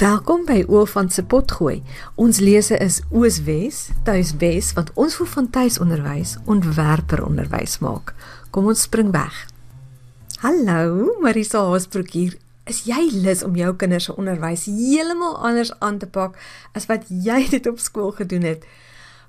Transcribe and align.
Welkom 0.00 0.46
by 0.48 0.62
Oofant 0.72 1.12
se 1.12 1.20
potgooi. 1.28 1.82
Ons 2.16 2.38
lese 2.40 2.78
is 2.80 3.02
Ooswes, 3.12 3.90
Tuiswes 4.06 4.70
wat 4.72 4.88
ons 4.96 5.18
voel 5.18 5.28
van 5.28 5.48
tuisonderwys 5.52 6.38
ontwerper 6.48 7.20
onderwys 7.26 7.76
maak. 7.84 8.14
Kom 8.48 8.70
ons 8.72 8.86
spring 8.86 9.10
weg. 9.12 9.42
Hallo, 10.40 11.18
Marisa 11.20 11.66
Haasbroek 11.68 12.14
hier. 12.16 12.38
Is 12.64 12.86
jy 12.88 13.10
lus 13.12 13.44
om 13.44 13.58
jou 13.60 13.74
kinders 13.76 14.08
se 14.08 14.16
onderwys 14.16 14.64
heeltemal 14.72 15.36
anders 15.36 15.74
aan 15.84 16.00
te 16.00 16.08
pak 16.08 16.40
as 16.72 16.88
wat 16.88 17.04
jy 17.12 17.42
dit 17.52 17.68
op 17.68 17.76
skool 17.76 18.14
gedoen 18.22 18.48
het? 18.48 18.64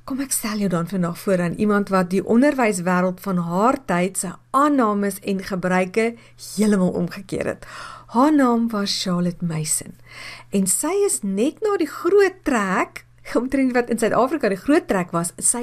Kom 0.08 0.24
ek 0.24 0.32
stel 0.32 0.64
jou 0.64 0.72
dan 0.72 0.88
vandag 0.88 1.20
voor 1.20 1.44
aan 1.50 1.60
iemand 1.62 1.92
wat 1.92 2.08
die 2.16 2.24
onderwyswêreld 2.24 3.20
van 3.22 3.44
haar 3.44 3.76
tyd 3.92 4.24
se 4.24 4.32
aannames 4.56 5.20
en 5.20 5.44
gebruike 5.44 6.14
heeltemal 6.56 6.96
omgekeer 7.04 7.58
het. 7.58 7.68
Haar 8.12 8.34
naam 8.36 8.70
was 8.70 9.02
Charlotte 9.04 9.46
Mason 9.46 9.94
en 10.50 10.66
sy 10.68 10.92
is 11.06 11.22
net 11.24 11.62
na 11.64 11.78
die 11.80 11.88
groot 11.88 12.42
trek 12.44 13.06
omtrent 13.40 13.72
wat 13.72 13.88
in 13.94 14.02
Suid-Afrika 14.02 14.50
die 14.52 14.60
groot 14.60 14.90
trek 14.90 15.14
was, 15.16 15.32
sy 15.40 15.62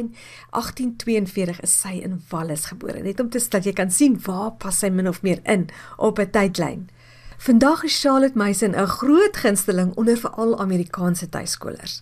1842 0.57 1.61
is 1.67 1.75
sy 1.83 1.99
in 2.01 2.23
Wallis 2.31 2.65
gebore. 2.71 3.03
Net 3.05 3.21
om 3.21 3.29
te 3.29 3.43
dat 3.53 3.69
jy 3.69 3.75
kan 3.77 3.93
sien 3.93 4.17
waar 4.25 4.55
pas 4.65 4.81
sy 4.81 4.89
min 4.89 5.11
of 5.11 5.21
meer 5.21 5.43
in 5.45 5.69
op 5.99 6.19
'n 6.19 6.31
tydlyn. 6.33 6.89
Vandag 7.37 7.85
is 7.85 8.01
Charlotte 8.01 8.39
Mason 8.39 8.73
'n 8.73 8.97
groot 8.97 9.37
gunsteling 9.37 9.93
onder 10.01 10.17
veral 10.17 10.59
Amerikaanse 10.59 11.29
tuiskolers. 11.29 12.01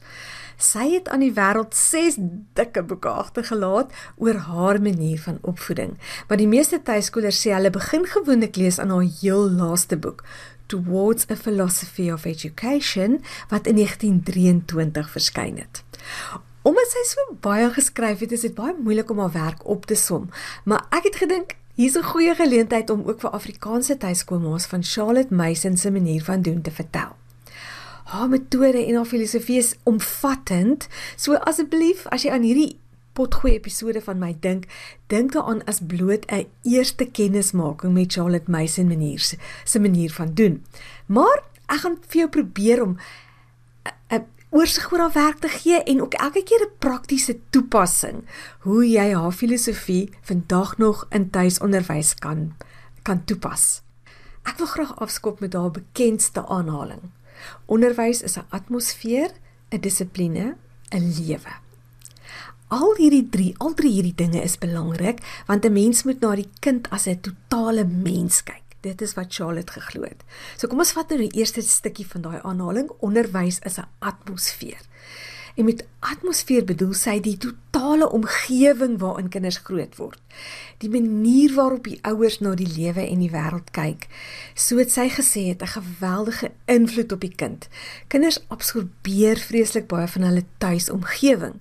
Sy 0.56 0.86
het 0.94 1.08
aan 1.12 1.20
die 1.20 1.34
wêreld 1.36 1.74
6 1.76 2.16
dikke 2.56 2.82
boeke 2.88 3.10
agtergelaat 3.12 3.92
oor 4.16 4.38
haar 4.48 4.80
manier 4.80 5.20
van 5.20 5.38
opvoeding. 5.42 5.98
Maar 6.28 6.40
die 6.40 6.48
meeste 6.48 6.80
tuiskolers 6.82 7.40
sê 7.42 7.52
hulle 7.52 7.70
begin 7.70 8.06
gewoonlik 8.08 8.56
lees 8.56 8.78
aan 8.80 8.94
haar 8.94 9.08
heel 9.20 9.50
laaste 9.50 9.98
boek, 10.00 10.24
Towards 10.66 11.28
a 11.30 11.36
Philosophy 11.36 12.10
of 12.10 12.24
Education, 12.24 13.20
wat 13.48 13.66
in 13.66 13.76
1923 13.76 15.10
verskyn 15.10 15.60
het. 15.60 15.84
Omdat 16.66 16.90
sy 16.90 17.04
so 17.06 17.36
baie 17.44 17.68
geskryf 17.70 18.24
het, 18.24 18.32
is 18.32 18.48
dit 18.48 18.56
baie 18.56 18.74
moeilik 18.74 19.10
om 19.10 19.20
haar 19.22 19.36
werk 19.36 19.62
op 19.68 19.86
te 19.86 19.94
som, 19.94 20.26
maar 20.64 20.88
ek 20.90 21.12
het 21.12 21.20
gedink 21.22 21.54
hier's 21.76 21.94
'n 21.94 22.02
goeie 22.02 22.34
geleentheid 22.34 22.90
om 22.90 23.04
ook 23.06 23.20
vir 23.20 23.30
Afrikaanse 23.30 23.96
tuiskoolma's 23.96 24.66
van 24.66 24.82
Charlotte 24.82 25.34
Mason 25.34 25.76
se 25.76 25.90
manier 25.90 26.24
van 26.24 26.42
doen 26.42 26.62
te 26.62 26.70
vertel 26.70 27.14
haar 28.06 28.28
metode 28.30 28.84
en 28.86 28.94
haar 28.94 29.08
filosofie 29.08 29.58
is 29.58 29.74
omvattend. 29.82 30.86
So 31.16 31.38
asseblief, 31.48 32.06
as 32.14 32.26
jy 32.26 32.34
aan 32.34 32.46
hierdie 32.46 32.76
potgooi 33.16 33.54
episode 33.56 34.02
van 34.04 34.20
my 34.20 34.32
dink, 34.44 34.68
dink 35.10 35.32
daaraan 35.34 35.64
as 35.70 35.80
bloot 35.80 36.26
'n 36.30 36.46
eerste 36.62 37.06
kennismaking 37.06 37.94
met 37.94 38.12
Charlotte 38.12 38.50
Mason 38.50 38.88
manier 38.88 39.20
se 39.64 39.78
manier 39.80 40.12
van 40.12 40.34
doen. 40.34 40.64
Maar 41.06 41.42
ek 41.66 41.80
gaan 41.80 41.98
vir 42.08 42.18
jou 42.20 42.28
probeer 42.28 42.82
om 42.82 42.96
'n 44.10 44.24
oorsig 44.50 44.92
oor 44.92 44.98
haar 44.98 45.12
werk 45.12 45.38
te 45.38 45.48
gee 45.48 45.82
en 45.82 46.02
ook 46.02 46.14
elke 46.14 46.42
keer 46.42 46.62
'n 46.62 46.78
praktiese 46.78 47.38
toepassing 47.50 48.24
hoe 48.60 48.90
jy 48.90 49.14
haar 49.14 49.32
filosofie 49.32 50.10
vandag 50.22 50.78
nog 50.78 51.06
in 51.10 51.30
tuisonderwys 51.30 52.14
kan 52.14 52.54
kan 53.02 53.24
toepas. 53.24 53.82
Ek 54.42 54.58
wil 54.58 54.66
graag 54.66 54.98
afskop 54.98 55.40
met 55.40 55.52
haar 55.52 55.70
bekendste 55.70 56.46
aanhaling. 56.46 57.00
Onderwys 57.66 58.22
is 58.22 58.36
'n 58.36 58.46
atmosfeer, 58.50 59.30
'n 59.70 59.80
dissipline, 59.80 60.56
'n 60.90 61.14
lewe. 61.18 61.52
Al 62.68 62.96
hierdie 62.98 63.28
drie, 63.30 63.54
al 63.58 63.74
drie 63.74 63.92
hierdie 63.92 64.14
dinge 64.14 64.42
is 64.42 64.58
belangrik 64.58 65.20
want 65.46 65.64
'n 65.64 65.72
mens 65.72 66.02
moet 66.02 66.20
na 66.20 66.34
die 66.34 66.50
kind 66.60 66.90
as 66.90 67.06
'n 67.06 67.20
totale 67.20 67.84
mens 67.84 68.42
kyk. 68.42 68.62
Dit 68.80 69.02
is 69.02 69.14
wat 69.14 69.34
Charlotte 69.34 69.72
geglo 69.72 70.02
het. 70.02 70.24
So 70.56 70.66
kom 70.66 70.78
ons 70.78 70.92
vat 70.92 71.08
nou 71.08 71.18
die 71.18 71.38
eerste 71.38 71.62
stukkie 71.62 72.06
van 72.06 72.22
daai 72.22 72.40
aanhaling. 72.42 72.90
Onderwys 73.00 73.58
is 73.58 73.78
'n 73.78 73.88
atmosfeer. 73.98 74.82
En 75.56 75.64
met 75.64 75.86
atmosfeer 76.04 76.64
bedoel 76.68 76.92
sy 76.92 77.14
die 77.24 77.38
totale 77.40 78.10
omgewing 78.12 78.98
waarin 79.00 79.30
kinders 79.32 79.56
groot 79.64 79.94
word. 79.96 80.18
Die 80.84 80.90
manier 80.92 81.54
waarop 81.56 81.86
die 81.88 81.96
ouers 82.04 82.42
na 82.44 82.52
die 82.54 82.68
lewe 82.68 83.06
en 83.06 83.22
die 83.24 83.30
wêreld 83.32 83.72
kyk. 83.72 84.04
So 84.52 84.76
het 84.76 84.92
sy 84.92 85.08
gesê 85.14 85.46
het 85.48 85.62
'n 85.64 85.72
geweldige 85.80 86.50
invloed 86.66 87.12
op 87.12 87.20
die 87.20 87.32
kind. 87.34 87.68
Kinders 88.12 88.44
absorbeer 88.48 89.40
vreeslik 89.40 89.86
baie 89.88 90.08
van 90.08 90.22
hulle 90.22 90.44
tuisomgewing. 90.58 91.56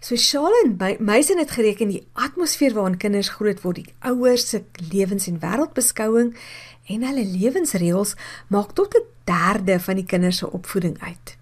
So 0.00 0.14
Charlene 0.16 0.96
Meisen 0.98 1.38
het 1.38 1.50
gereken 1.50 1.88
die 1.88 2.06
atmosfeer 2.12 2.74
waarin 2.74 2.96
kinders 2.96 3.28
groot 3.28 3.60
word, 3.62 3.76
die 3.76 3.94
ouers 3.98 4.48
se 4.48 4.64
lewens- 4.92 5.26
en 5.26 5.40
wêreldbeskouing 5.40 6.36
en 6.84 7.02
hulle 7.02 7.24
lewensreëls 7.24 8.14
maak 8.48 8.72
tot 8.72 8.94
'n 8.94 9.04
derde 9.24 9.80
van 9.80 9.94
die 9.94 10.06
kinders 10.06 10.36
se 10.36 10.52
opvoeding 10.52 11.00
uit. 11.00 11.39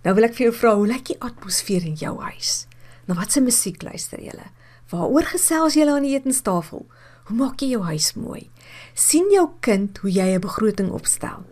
Nou 0.00 0.14
wil 0.16 0.24
ek 0.24 0.38
vir 0.38 0.46
jou 0.46 0.54
vra, 0.56 0.74
hoe 0.78 0.86
lyk 0.88 1.10
die 1.10 1.18
atmosfeer 1.20 1.84
in 1.84 1.98
jou 2.00 2.14
huis? 2.24 2.64
Na 3.04 3.18
watse 3.18 3.42
musiek 3.44 3.82
luister 3.84 4.20
jy? 4.22 4.32
Waaroor 4.88 5.28
gesels 5.28 5.76
julle 5.76 5.92
aan 5.92 6.06
die 6.08 6.14
etenstafel? 6.16 6.86
Hoe 7.28 7.36
maak 7.36 7.60
jy 7.60 7.74
jou 7.74 7.82
huis 7.84 8.14
mooi? 8.16 8.48
sien 8.94 9.28
jou 9.30 9.48
kind 9.60 9.98
hoe 9.98 10.10
jy 10.10 10.34
'n 10.34 10.40
begroting 10.40 10.90
opstel? 10.90 11.44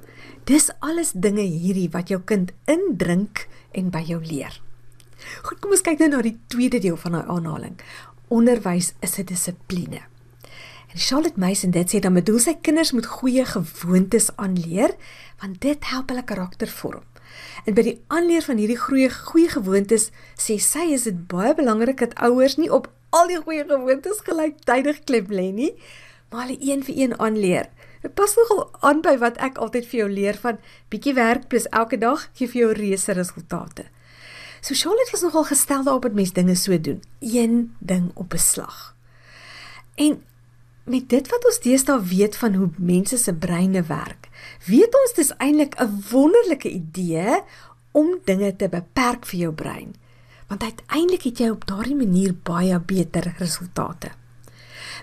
Dis 0.44 0.70
alles 0.80 1.12
dinge 1.12 1.42
hierdie 1.42 1.90
wat 1.92 2.08
jou 2.08 2.20
kind 2.20 2.52
indrink 2.66 3.48
en 3.72 3.90
by 3.90 4.00
jou 4.00 4.20
leer. 4.24 4.60
Goed, 5.42 5.60
kom 5.60 5.70
ons 5.70 5.82
kyk 5.82 5.98
nou 5.98 6.08
na 6.08 6.22
die 6.22 6.38
tweede 6.48 6.78
deel 6.78 6.96
van 6.96 7.12
daai 7.12 7.28
aanhaling. 7.28 7.76
Onderwys 8.28 8.94
is 9.00 9.18
'n 9.18 9.24
dissipline. 9.24 10.00
En 10.88 10.98
Charlotte 10.98 11.38
Mason 11.38 11.70
dit 11.70 11.94
sê 11.94 12.00
dan 12.00 12.14
bedoel 12.14 12.38
sy 12.38 12.54
kinders 12.54 12.92
moet 12.92 13.06
goeie 13.06 13.44
gewoontes 13.44 14.30
aanleer 14.36 14.96
want 15.40 15.60
dit 15.60 15.84
help 15.84 16.08
hulle 16.08 16.24
karakter 16.24 16.68
vorm. 16.68 17.04
En 17.64 17.74
by 17.74 17.82
die 17.82 17.96
aanleer 18.06 18.42
van 18.42 18.56
hierdie 18.60 18.78
goeie 18.80 19.10
goeie 19.10 19.48
gewoontes 19.52 20.10
sê 20.38 20.58
sy 20.62 20.86
is 20.94 21.08
dit 21.08 21.26
baie 21.28 21.54
belangrik 21.54 21.98
dat 21.98 22.14
ouers 22.28 22.56
nie 22.56 22.70
op 22.72 22.90
al 23.10 23.28
die 23.28 23.40
goeie 23.40 23.64
gewoontes 23.68 24.22
gelyktydig 24.24 25.04
klem 25.04 25.28
lê 25.32 25.50
nie, 25.52 25.72
maar 26.30 26.46
hulle 26.46 26.58
een 26.60 26.84
vir 26.84 26.94
een 26.96 27.18
aanleer. 27.18 27.68
Dit 28.02 28.14
pas 28.14 28.34
nogal 28.36 28.68
aan 28.80 29.00
by 29.02 29.16
wat 29.18 29.38
ek 29.42 29.58
altyd 29.58 29.88
vir 29.90 30.00
jou 30.04 30.08
leer 30.12 30.36
van 30.42 30.60
bietjie 30.92 31.14
werk 31.16 31.48
plus 31.48 31.66
elke 31.74 31.98
dag 31.98 32.28
gee 32.38 32.48
vir 32.48 32.60
jou 32.62 32.72
reuse 32.78 33.16
resultate. 33.16 33.88
So 34.60 34.74
Charlotte 34.74 35.10
was 35.12 35.22
nogal 35.22 35.44
gestel 35.44 35.84
daarop 35.84 36.02
dat 36.02 36.14
mens 36.18 36.32
dinge 36.32 36.54
so 36.54 36.80
doen, 36.80 37.02
een 37.20 37.74
ding 37.78 38.10
op 38.14 38.34
'n 38.34 38.38
slag. 38.38 38.94
En 39.94 40.22
met 40.84 41.08
dit 41.08 41.28
wat 41.28 41.44
ons 41.44 41.60
deesdae 41.60 42.02
weet 42.02 42.36
van 42.36 42.54
hoe 42.54 42.70
mense 42.76 43.16
se 43.16 43.34
breine 43.34 43.82
werk, 43.82 44.27
weet 44.66 44.94
ons 44.94 45.14
dis 45.14 45.32
eintlik 45.36 45.74
'n 45.80 46.04
wonderlike 46.10 46.70
idee 46.70 47.40
om 47.92 48.18
dinge 48.24 48.56
te 48.56 48.68
beperk 48.68 49.26
vir 49.26 49.38
jou 49.38 49.52
brein. 49.52 49.94
Want 50.48 50.62
uiteindelik 50.62 51.22
het 51.22 51.38
jy 51.38 51.50
op 51.50 51.66
daardie 51.66 51.96
manier 51.96 52.34
baie 52.34 52.80
beter 52.80 53.34
resultate. 53.38 54.10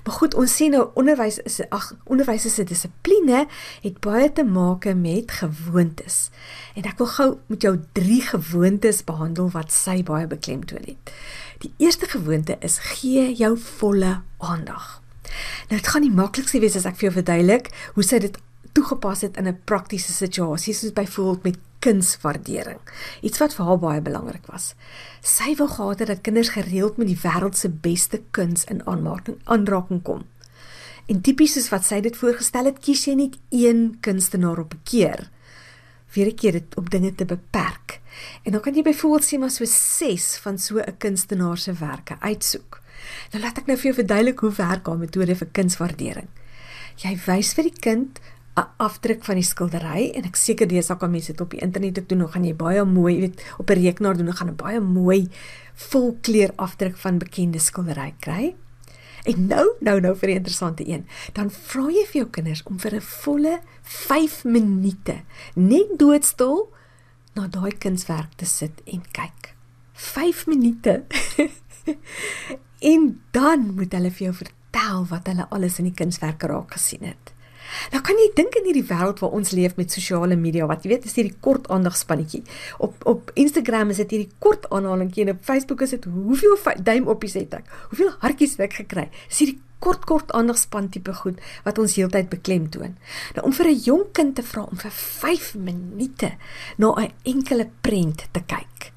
Maar 0.05 0.13
goed, 0.13 0.33
ons 0.33 0.55
sien 0.55 0.71
nou 0.71 0.83
onderwys 0.93 1.39
is 1.49 1.61
ag 1.73 1.87
onderwys 2.03 2.45
is 2.45 2.59
'n 2.59 2.65
dissipline 2.69 3.47
het 3.81 3.99
baie 3.99 4.31
te 4.31 4.43
maak 4.43 4.85
met 4.93 5.31
gewoontes. 5.31 6.29
En 6.75 6.83
ek 6.83 6.97
wil 6.97 7.07
gou 7.07 7.37
met 7.47 7.61
jou 7.61 7.79
drie 7.91 8.21
gewoontes 8.21 9.03
behandel 9.03 9.49
wat 9.49 9.71
sy 9.71 10.03
baie 10.03 10.27
beklemtoon 10.27 10.85
het. 10.85 11.11
Die 11.57 11.73
eerste 11.77 12.05
gewoonte 12.05 12.57
is 12.59 12.77
gee 12.77 13.33
jou 13.35 13.57
volle 13.57 14.21
aandag. 14.37 15.01
Nou 15.69 15.81
dit 15.81 15.87
gaan 15.87 16.01
nie 16.01 16.11
maklik 16.11 16.49
wees 16.49 16.75
as 16.75 16.85
ek 16.85 16.95
vir 16.95 17.09
jou 17.09 17.13
verduidelik 17.13 17.71
hoe 17.93 18.03
sy 18.03 18.19
dit 18.19 18.37
toegepas 18.75 19.21
het 19.21 19.37
in 19.37 19.47
'n 19.47 19.61
praktiese 19.63 20.13
situasie 20.13 20.73
soos 20.73 20.93
byvoorbeeld 20.93 21.43
met 21.43 21.57
kunswaardering. 21.79 22.79
Iets 23.21 23.37
wat 23.37 23.53
vir 23.53 23.65
haar 23.65 23.79
baie 23.79 24.01
belangrik 24.01 24.45
was. 24.45 24.73
Sy 25.21 25.55
wou 25.55 25.67
gehad 25.69 25.99
het 25.99 26.07
dat 26.07 26.21
kinders 26.21 26.49
gereeld 26.49 26.97
met 26.97 27.07
die 27.07 27.19
wêreld 27.23 27.57
se 27.57 27.69
beste 27.69 28.21
kuns 28.31 28.63
in 28.63 28.85
aanraking 28.85 29.37
aanraking 29.43 30.01
kom. 30.01 30.25
En 31.05 31.21
tipies 31.21 31.53
soos 31.53 31.69
wat 31.69 31.85
sy 31.85 31.99
dit 32.01 32.17
voorgestel 32.17 32.65
het, 32.65 32.79
kies 32.79 33.05
jy 33.05 33.13
net 33.13 33.37
een 33.49 33.97
kunstenaar 34.01 34.59
op 34.59 34.73
'n 34.73 34.81
keer. 34.83 35.29
Vir 36.07 36.25
'n 36.25 36.35
keer 36.35 36.51
dit 36.51 36.75
op 36.75 36.89
dinge 36.89 37.15
te 37.15 37.25
beperk. 37.25 38.01
En 38.43 38.51
dan 38.51 38.61
kan 38.61 38.73
jy 38.73 38.81
byvoorbeeld 38.81 39.25
sê 39.25 39.39
maar 39.39 39.51
so 39.51 39.65
6 39.65 40.37
van 40.37 40.57
so 40.57 40.79
'n 40.79 40.97
kunstenaar 40.97 41.57
se 41.57 41.73
werke 41.73 42.15
uitsoek. 42.19 42.81
Nou 43.31 43.43
laat 43.43 43.57
ek 43.57 43.65
nou 43.65 43.77
vir 43.77 43.85
jou 43.85 43.93
verduidelik 43.93 44.39
hoe 44.39 44.51
werk 44.51 44.87
haar 44.87 44.97
metode 44.97 45.35
vir 45.35 45.47
kunswaardering. 45.51 46.27
Jy 46.95 47.17
wys 47.25 47.53
vir 47.53 47.63
die 47.63 47.79
kind 47.79 48.19
'n 48.55 48.67
afdruk 48.77 49.23
van 49.23 49.35
die 49.35 49.43
skildery 49.43 50.11
en 50.15 50.23
ek 50.23 50.35
seker 50.35 50.67
al 50.89 50.97
kan 50.97 51.11
mense 51.11 51.31
dit 51.31 51.41
op 51.41 51.51
die 51.51 51.59
internet 51.59 51.99
ook 51.99 52.09
doen. 52.09 52.17
Nou 52.17 52.29
gaan 52.31 52.45
jy 52.45 52.55
baie 52.55 52.83
mooi, 52.83 53.19
weet, 53.19 53.43
op 53.57 53.69
'n 53.69 53.73
rekenaar 53.73 54.17
doen, 54.17 54.25
dan 54.25 54.35
gaan 54.35 54.49
'n 54.49 54.55
baie 54.55 54.79
mooi 54.79 55.29
volkleur 55.73 56.51
afdruk 56.55 56.97
van 56.97 57.17
bekende 57.17 57.59
skildery 57.59 58.13
kry. 58.19 58.55
En 59.25 59.47
nou, 59.47 59.67
nou, 59.79 59.99
nou 59.99 60.15
vir 60.15 60.29
'n 60.29 60.35
interessante 60.35 60.87
een. 60.87 61.05
Dan 61.33 61.51
vra 61.51 61.89
jy 61.89 62.05
vir 62.05 62.21
jou 62.21 62.29
kinders 62.29 62.63
om 62.63 62.79
vir 62.79 62.95
'n 62.95 63.01
volle 63.01 63.59
5 63.81 64.43
minute 64.43 65.23
net 65.55 65.97
doodstil 65.97 66.73
na 67.33 67.47
daai 67.47 67.77
kunswerk 67.77 68.33
te 68.35 68.45
sit 68.45 68.81
en 68.85 69.01
kyk. 69.11 69.55
5 69.93 70.47
minute. 70.47 71.03
En 72.79 73.21
dan 73.31 73.73
moet 73.75 73.91
hulle 73.91 74.11
vir 74.11 74.25
jou 74.27 74.33
vertel 74.33 75.05
wat 75.09 75.27
hulle 75.27 75.47
alles 75.49 75.79
in 75.79 75.87
die 75.89 75.93
kunswerke 75.93 76.47
raak 76.47 76.73
gesien 76.73 77.03
het. 77.07 77.34
Nou 77.91 78.01
kan 78.05 78.19
jy 78.21 78.29
dink 78.37 78.55
in 78.59 78.69
hierdie 78.69 78.85
wêreld 78.89 79.21
waar 79.23 79.35
ons 79.37 79.51
leef 79.51 79.75
met 79.79 79.91
sosiale 79.91 80.35
media, 80.35 80.67
wat 80.69 80.85
jy 80.85 80.93
weet 80.93 81.05
is 81.05 81.15
hierdie 81.15 81.35
kort 81.39 81.69
aandagspannetjie. 81.73 82.43
Op 82.79 83.05
op 83.05 83.31
Instagram 83.33 83.89
is 83.93 84.01
dit 84.03 84.15
hierdie 84.15 84.31
kort 84.39 84.69
aanhalingkie 84.69 85.25
en 85.25 85.35
op 85.35 85.43
Facebook 85.45 85.81
is 85.81 85.95
dit 85.95 86.05
hoeveel 86.05 86.57
duim 86.83 87.07
oppies 87.07 87.37
het 87.39 87.53
ek? 87.53 87.69
Hoeveel 87.91 88.11
hartjies 88.19 88.57
het 88.57 88.67
ek 88.69 88.81
gekry? 88.81 89.09
Dis 89.29 89.43
hierdie 89.43 89.59
kort 89.79 90.05
kort 90.09 90.31
aandagspan 90.33 90.89
tipe 90.89 91.13
goed 91.13 91.41
wat 91.65 91.77
ons 91.81 91.95
heeltyd 91.99 92.29
beklemtoon. 92.31 92.97
Nou 93.35 93.45
om 93.45 93.53
vir 93.53 93.67
'n 93.69 93.81
jong 93.85 94.05
kind 94.11 94.35
te 94.35 94.43
vra 94.43 94.63
om 94.63 94.77
vir 94.77 94.91
5 94.91 95.55
minute 95.55 96.37
na 96.77 96.93
'n 96.95 97.11
enkele 97.23 97.69
prent 97.81 98.27
te 98.31 98.41
kyk 98.41 98.95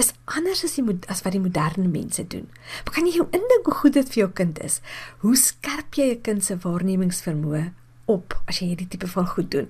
is 0.00 0.12
anders 0.24 0.64
as 0.64 0.74
die 0.78 0.84
as 1.12 1.22
wat 1.24 1.32
die 1.36 1.42
moderne 1.42 1.88
mense 1.88 2.24
doen. 2.26 2.48
Maar 2.84 2.94
kan 2.94 3.06
jy 3.06 3.18
jou 3.18 3.26
indink 3.36 3.68
hoe 3.68 3.74
goed 3.74 3.92
dit 3.92 4.08
vir 4.08 4.22
jou 4.22 4.30
kind 4.30 4.60
is? 4.64 4.80
Hoe 5.24 5.36
skerp 5.36 5.94
jy 5.94 6.10
'n 6.14 6.22
kind 6.22 6.44
se 6.44 6.56
waarnemingsvermoë 6.56 7.72
op 8.10 8.36
as 8.50 8.60
jy 8.60 8.72
hierdie 8.72 8.88
tipe 8.90 9.08
van 9.10 9.28
goed 9.34 9.50
doen. 9.54 9.68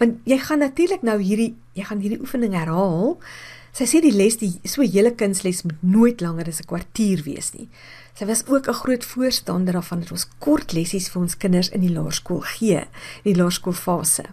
Want 0.00 0.20
jy 0.28 0.38
gaan 0.44 0.62
natuurlik 0.64 1.02
nou 1.06 1.18
hierdie 1.22 1.54
jy 1.78 1.86
gaan 1.88 2.02
hierdie 2.02 2.20
oefening 2.20 2.56
herhaal. 2.58 3.16
Sy 3.72 3.86
sê 3.86 4.00
die 4.02 4.14
les 4.14 4.38
die 4.40 4.54
so 4.66 4.82
hele 4.82 5.12
kindsles 5.14 5.62
moet 5.66 5.82
nooit 5.82 6.20
langer 6.24 6.48
as 6.48 6.60
'n 6.60 6.70
kwartier 6.70 7.22
wees 7.24 7.52
nie. 7.54 7.68
Sy 8.18 8.26
was 8.26 8.46
ook 8.46 8.68
'n 8.68 8.80
groot 8.82 9.04
voorstander 9.04 9.72
daarvan 9.72 10.00
dat 10.00 10.10
ons 10.10 10.28
kort 10.38 10.72
lessies 10.72 11.08
vir 11.08 11.22
ons 11.22 11.36
kinders 11.36 11.70
in 11.70 11.80
die 11.80 11.94
laerskool 11.94 12.40
gee, 12.40 12.80
in 13.22 13.32
die 13.32 13.42
laerskoolfase. 13.42 14.24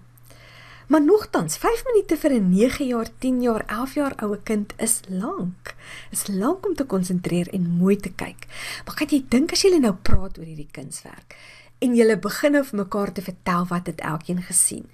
Maar 0.88 1.02
nogtans, 1.02 1.58
5 1.58 1.84
minute 1.86 2.18
vir 2.18 2.32
'n 2.32 2.50
9 2.50 2.88
jaar, 2.88 3.08
10 3.20 3.42
jaar, 3.42 3.64
11 3.66 3.94
jaar 3.94 4.14
oue 4.24 4.40
kind 4.44 4.74
is 4.78 5.00
lank. 5.08 5.76
Is 6.12 6.28
lank 6.28 6.66
om 6.66 6.76
te 6.76 6.84
konsentreer 6.84 7.48
en 7.54 7.70
mooi 7.70 7.96
te 7.96 8.10
kyk. 8.10 8.48
Maar 8.86 8.96
kan 8.96 9.08
jy 9.08 9.26
dink 9.30 9.52
as 9.52 9.62
jy 9.62 9.78
nou 9.80 9.94
praat 9.94 10.38
oor 10.38 10.46
hierdie 10.46 10.70
kunswerk? 10.72 11.36
En 11.80 11.96
julle 11.96 12.18
begin 12.20 12.58
of 12.60 12.74
mekaar 12.74 13.12
te 13.12 13.22
vertel 13.22 13.68
wat 13.68 13.88
het 13.88 14.02
elkeen 14.02 14.42
gesien. 14.42 14.90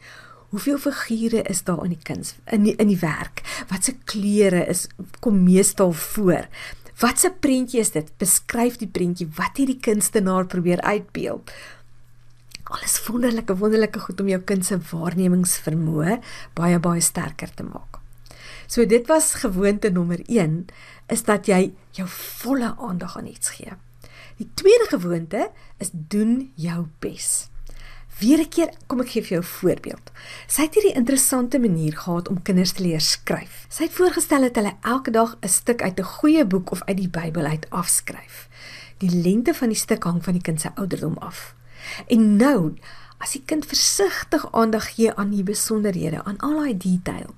Hoeveel 0.51 0.77
figure 0.77 1.41
is 1.47 1.63
daar 1.63 1.83
in 1.83 1.93
die 1.93 2.03
kuns 2.03 2.35
in 2.51 2.63
die, 2.63 2.75
in 2.75 2.89
die 2.91 2.99
werk? 2.99 3.43
Wat 3.69 3.87
se 3.87 3.93
kleure 4.03 4.65
is 4.67 4.87
kom 5.19 5.43
meestal 5.43 5.91
voor? 5.91 6.47
Wat 6.99 7.19
se 7.19 7.31
prentjie 7.31 7.79
is 7.79 7.93
dit? 7.95 8.09
Beskryf 8.17 8.75
die 8.81 8.89
prentjie. 8.89 9.29
Wat 9.37 9.57
het 9.57 9.69
die 9.69 9.79
kunstenaar 9.79 10.45
probeer 10.45 10.81
uitbeeld? 10.81 11.51
Alles 12.63 12.99
wonderlike 13.07 13.55
wonderlike 13.57 13.99
goed 13.99 14.19
om 14.21 14.27
jou 14.29 14.41
kind 14.47 14.65
se 14.65 14.77
waarnemingsvermoë 14.91 16.19
baie 16.55 16.79
baie 16.79 17.01
sterker 17.01 17.53
te 17.55 17.63
maak. 17.67 17.99
So 18.67 18.85
dit 18.85 19.07
was 19.07 19.33
gewoonte 19.41 19.89
nommer 19.91 20.21
1 20.27 20.65
is 21.11 21.23
dat 21.27 21.47
jy 21.47 21.71
jou 21.95 22.07
volle 22.07 22.75
aandag 22.77 23.17
aan 23.17 23.31
iets 23.31 23.55
gee. 23.57 23.73
Die 24.41 24.49
tweede 24.53 24.87
gewoonte 24.89 25.51
is 25.77 25.89
doen 25.93 26.51
jou 26.55 26.87
bes. 26.99 27.49
Weer 28.19 28.39
'n 28.41 28.49
keer 28.49 28.69
kom 28.87 29.01
ek 29.01 29.09
gee 29.13 29.21
vir 29.21 29.29
jou 29.29 29.41
'n 29.41 29.53
voorbeeld. 29.61 30.11
Sy 30.47 30.61
het 30.61 30.73
hierdie 30.73 30.97
interessante 30.97 31.59
manier 31.59 31.97
gehad 31.97 32.29
om 32.29 32.41
kinders 32.41 32.71
te 32.71 32.83
leer 32.83 33.01
skryf. 33.01 33.65
Sy 33.69 33.83
het 33.83 33.93
voorgestel 33.93 34.41
dat 34.41 34.55
hulle 34.55 34.73
elke 34.81 35.11
dag 35.11 35.37
'n 35.41 35.47
stuk 35.47 35.81
uit 35.81 35.99
'n 35.99 36.03
goeie 36.03 36.45
boek 36.45 36.71
of 36.71 36.81
uit 36.83 36.97
die 36.97 37.09
Bybel 37.09 37.45
uit 37.45 37.69
afskryf. 37.69 38.49
Die 38.97 39.09
lengte 39.09 39.53
van 39.53 39.69
die 39.69 39.77
stuk 39.77 40.03
hang 40.03 40.23
van 40.23 40.33
die 40.33 40.41
kind 40.41 40.61
se 40.61 40.71
ouderdom 40.75 41.17
af. 41.17 41.55
En 42.07 42.35
nou 42.35 42.73
as 43.21 43.35
die 43.35 43.43
kind 43.45 43.65
versigtig 43.69 44.43
aandag 44.57 44.87
gee 44.95 45.13
aan 45.13 45.29
die 45.29 45.43
besonderhede, 45.45 46.23
aan 46.25 46.39
al 46.41 46.57
daai 46.57 46.77
detail 46.77 47.35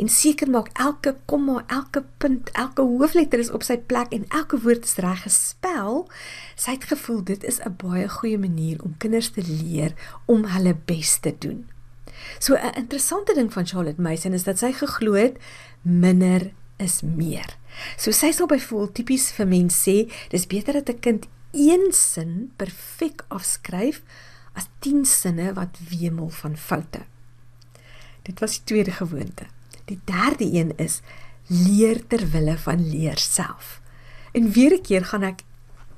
en 0.00 0.08
seker 0.08 0.50
maak 0.50 0.70
elke 0.80 1.16
komma, 1.28 1.62
elke 1.66 2.04
punt, 2.22 2.50
elke 2.56 2.82
hoofletter 2.82 3.42
is 3.42 3.52
op 3.52 3.66
sy 3.66 3.76
plek 3.76 4.12
en 4.16 4.26
elke 4.28 4.60
woord 4.64 4.88
is 4.88 4.96
reg 5.04 5.22
gespel, 5.26 6.04
sy 6.56 6.76
het 6.76 6.88
gevoel 6.90 7.22
dit 7.32 7.44
is 7.44 7.60
'n 7.60 7.76
baie 7.76 8.08
goeie 8.08 8.38
manier 8.38 8.82
om 8.82 8.96
kinders 8.98 9.30
te 9.30 9.42
leer 9.44 9.92
om 10.26 10.44
hulle 10.44 10.76
bes 10.86 11.18
te 11.20 11.34
doen. 11.38 11.66
So 12.38 12.54
'n 12.54 12.74
interessante 12.74 13.34
ding 13.34 13.52
van 13.52 13.66
Charlotte 13.66 14.00
Mason 14.00 14.32
is 14.32 14.44
dat 14.44 14.58
sy 14.58 14.72
geglo 14.72 15.12
het 15.12 15.36
minder 15.82 16.52
is 16.76 17.00
meer. 17.02 17.56
So 17.96 18.10
sy 18.10 18.32
sal 18.32 18.46
byvoorbeeld 18.46 18.94
tipies 18.94 19.30
vir 19.32 19.46
mense 19.46 19.90
sê, 19.90 20.12
dis 20.28 20.46
beter 20.46 20.72
dat 20.72 20.88
'n 20.88 21.00
kind 21.00 21.26
een 21.52 21.92
sin 21.92 22.52
perfek 22.56 23.24
afskryf 23.28 24.02
as 24.56 24.68
10 24.84 25.04
sinne 25.04 25.52
wat 25.56 25.78
wemel 25.90 26.28
van 26.40 26.56
foute. 26.56 27.04
Dit 28.26 28.40
was 28.40 28.58
die 28.58 28.64
tweede 28.64 28.90
gewoonte. 28.90 29.46
Die 29.84 30.00
derde 30.04 30.48
een 30.52 30.72
is 30.82 31.00
leer 31.46 32.06
ter 32.06 32.24
wille 32.30 32.58
van 32.58 32.88
leer 32.90 33.18
self. 33.18 33.80
En 34.32 34.50
weer 34.50 34.72
'n 34.72 34.82
keer 34.82 35.04
gaan 35.04 35.22
ek 35.22 35.42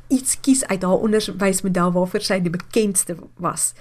iets 0.09 0.41
kies 0.41 0.67
uit 0.67 0.83
haar 0.83 1.01
onderwysmodel 1.05 1.93
waarvoor 1.93 2.21
sy 2.21 2.41
die 2.41 2.53
bekendste 2.53 3.17
was. 3.37 3.73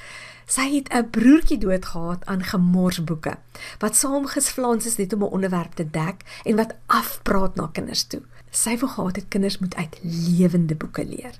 Sy 0.45 0.67
het 0.75 0.87
'n 0.93 1.09
broertjie 1.09 1.57
doodgehad 1.57 2.25
aan 2.25 2.43
gemorsboeke 2.43 3.37
wat 3.79 3.95
saamgesflans 3.95 4.85
is 4.85 4.97
net 4.97 5.13
om 5.13 5.23
'n 5.23 5.35
onderwerp 5.37 5.73
te 5.73 5.89
dek 5.89 6.23
en 6.43 6.55
wat 6.55 6.75
afpraat 6.85 7.55
na 7.55 7.69
kinders 7.71 8.03
toe. 8.03 8.21
Sy 8.51 8.77
wou 8.77 8.91
gehad 8.91 9.15
het 9.15 9.27
kinders 9.27 9.57
moet 9.57 9.75
uit 9.75 9.99
lewende 10.01 10.75
boeke 10.75 11.05
leer. 11.05 11.39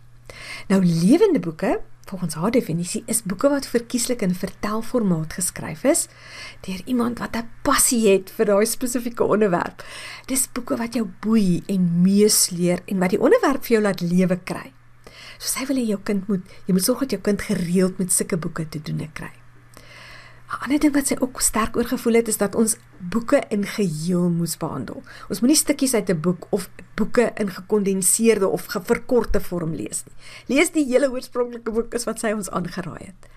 Nou 0.68 0.86
lewende 0.86 1.40
boeke 1.40 1.80
volgens 2.08 2.34
haar 2.34 2.52
definisie 2.52 3.04
is 3.06 3.24
boeke 3.24 3.50
wat 3.50 3.68
verkieslik 3.68 4.22
in 4.22 4.36
vertelformaat 4.36 5.34
geskryf 5.40 5.84
is 5.84 6.08
deur 6.68 6.82
iemand 6.86 7.20
wat 7.20 7.36
'n 7.36 7.50
passie 7.62 8.08
het 8.08 8.32
vir 8.32 8.46
daai 8.46 8.66
spesifieke 8.66 9.24
onderwerp. 9.24 9.84
Dis 10.26 10.48
boeke 10.52 10.78
wat 10.78 10.94
jou 10.94 11.08
boei 11.20 11.64
en 11.68 12.02
meesleer 12.02 12.80
en 12.86 13.00
wat 13.00 13.10
die 13.10 13.22
onderwerp 13.22 13.66
vir 13.66 13.74
jou 13.74 13.82
laat 13.82 14.02
lewe 14.02 14.40
kry. 14.44 14.72
So 15.38 15.48
sy 15.48 15.66
wil 15.66 15.78
hê 15.78 15.86
jou 15.88 16.00
kind 16.04 16.28
moet 16.28 16.42
jy 16.66 16.74
moet 16.74 16.84
sorg 16.84 17.00
dat 17.00 17.12
jou 17.12 17.22
kind 17.22 17.42
gereeld 17.42 17.98
met 17.98 18.12
sulke 18.12 18.38
boeke 18.38 18.70
te 18.70 18.82
doen 18.82 19.10
kry. 19.14 19.47
'n 20.48 20.64
ander 20.64 20.80
ding 20.80 20.94
wat 20.96 21.10
sy 21.12 21.16
ook 21.20 21.42
sterk 21.44 21.76
oorgevoel 21.76 22.14
het 22.22 22.28
is 22.32 22.38
dat 22.40 22.56
ons 22.56 22.78
boeke 22.98 23.42
in 23.52 23.66
geheel 23.68 24.30
moes 24.32 24.56
behandel. 24.58 25.04
Ons 25.30 25.42
moenie 25.44 25.60
stukkies 25.60 25.94
uit 25.94 26.10
'n 26.10 26.22
boek 26.22 26.48
of 26.50 26.70
boeke 26.96 27.32
in 27.36 27.52
gekondenseerde 27.52 28.48
of 28.48 28.66
verkorte 28.70 29.42
vorm 29.42 29.74
lees 29.76 30.04
nie. 30.06 30.16
Lees 30.56 30.72
die 30.72 30.86
hele 30.86 31.12
oorspronklike 31.12 31.72
boek 31.72 31.94
is 31.94 32.04
wat 32.04 32.20
sy 32.20 32.32
ons 32.32 32.50
aangeraai 32.50 33.06
het. 33.06 33.30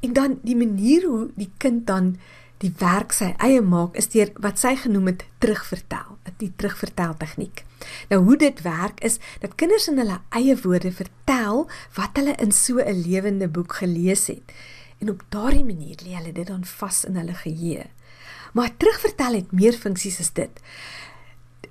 En 0.00 0.12
dan 0.12 0.38
die 0.42 0.56
manier 0.56 1.06
hoe 1.06 1.30
die 1.36 1.50
kind 1.58 1.86
dan 1.86 2.16
die 2.58 2.72
werk 2.78 3.12
sy 3.12 3.34
eie 3.38 3.60
maak 3.60 3.96
is 3.96 4.08
deur 4.08 4.32
wat 4.34 4.58
sy 4.58 4.74
genoem 4.76 5.06
het 5.06 5.24
terugvertel, 5.38 6.18
die 6.36 6.52
terugvertel 6.56 7.14
tegniek. 7.16 7.64
Nou 8.08 8.24
hoe 8.24 8.36
dit 8.36 8.62
werk 8.62 9.00
is 9.04 9.18
dat 9.40 9.54
kinders 9.54 9.88
in 9.88 9.98
hulle 9.98 10.20
eie 10.28 10.56
woorde 10.62 10.92
vertel 10.92 11.68
wat 11.94 12.10
hulle 12.20 12.34
in 12.36 12.52
so 12.52 12.78
'n 12.78 13.02
lewende 13.06 13.48
boek 13.48 13.72
gelees 13.72 14.26
het 14.26 14.42
en 15.00 15.10
op 15.10 15.24
daardie 15.32 15.64
manier 15.64 16.00
lê 16.04 16.14
hulle 16.18 16.32
dit 16.36 16.46
dan 16.46 16.64
vas 16.64 17.04
in 17.08 17.16
hulle 17.20 17.34
geheue. 17.34 17.86
Maar 18.52 18.72
terugvertel 18.76 19.38
het 19.40 19.52
meer 19.52 19.76
funksies 19.78 20.20
as 20.20 20.32
dit. 20.36 20.62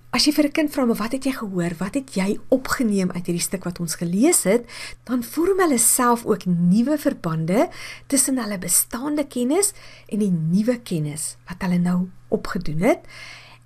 As 0.10 0.26
jy 0.26 0.32
vir 0.34 0.46
'n 0.46 0.52
kind 0.52 0.72
vra, 0.72 0.86
"Maar 0.86 0.96
wat 0.96 1.12
het 1.12 1.24
jy 1.24 1.32
gehoor? 1.32 1.74
Wat 1.78 1.94
het 1.94 2.16
jy 2.16 2.40
opgeneem 2.50 3.12
uit 3.12 3.26
hierdie 3.26 3.46
stuk 3.46 3.64
wat 3.64 3.80
ons 3.80 3.96
gelees 3.96 4.44
het?" 4.44 4.66
dan 5.04 5.24
vorm 5.24 5.60
hulle 5.60 5.78
self 5.78 6.26
ook 6.26 6.46
nuwe 6.46 6.98
verbande 6.98 7.70
tussen 8.08 8.38
hulle 8.38 8.58
bestaande 8.58 9.28
kennis 9.28 9.74
en 10.08 10.20
die 10.20 10.32
nuwe 10.32 10.80
kennis 10.80 11.38
wat 11.48 11.62
hulle 11.62 11.78
nou 11.78 12.10
opgedoen 12.30 12.80
het. 12.80 13.00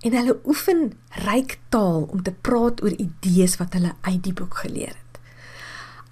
En 0.01 0.11
hulle 0.13 0.39
oefen 0.45 0.93
ryk 1.09 1.59
taal 1.69 2.09
om 2.11 2.23
te 2.23 2.33
praat 2.33 2.83
oor 2.83 2.91
idees 2.91 3.57
wat 3.57 3.73
hulle 3.73 3.95
uit 4.01 4.23
die 4.23 4.33
boek 4.33 4.55
geleer 4.55 4.87
het. 4.87 5.02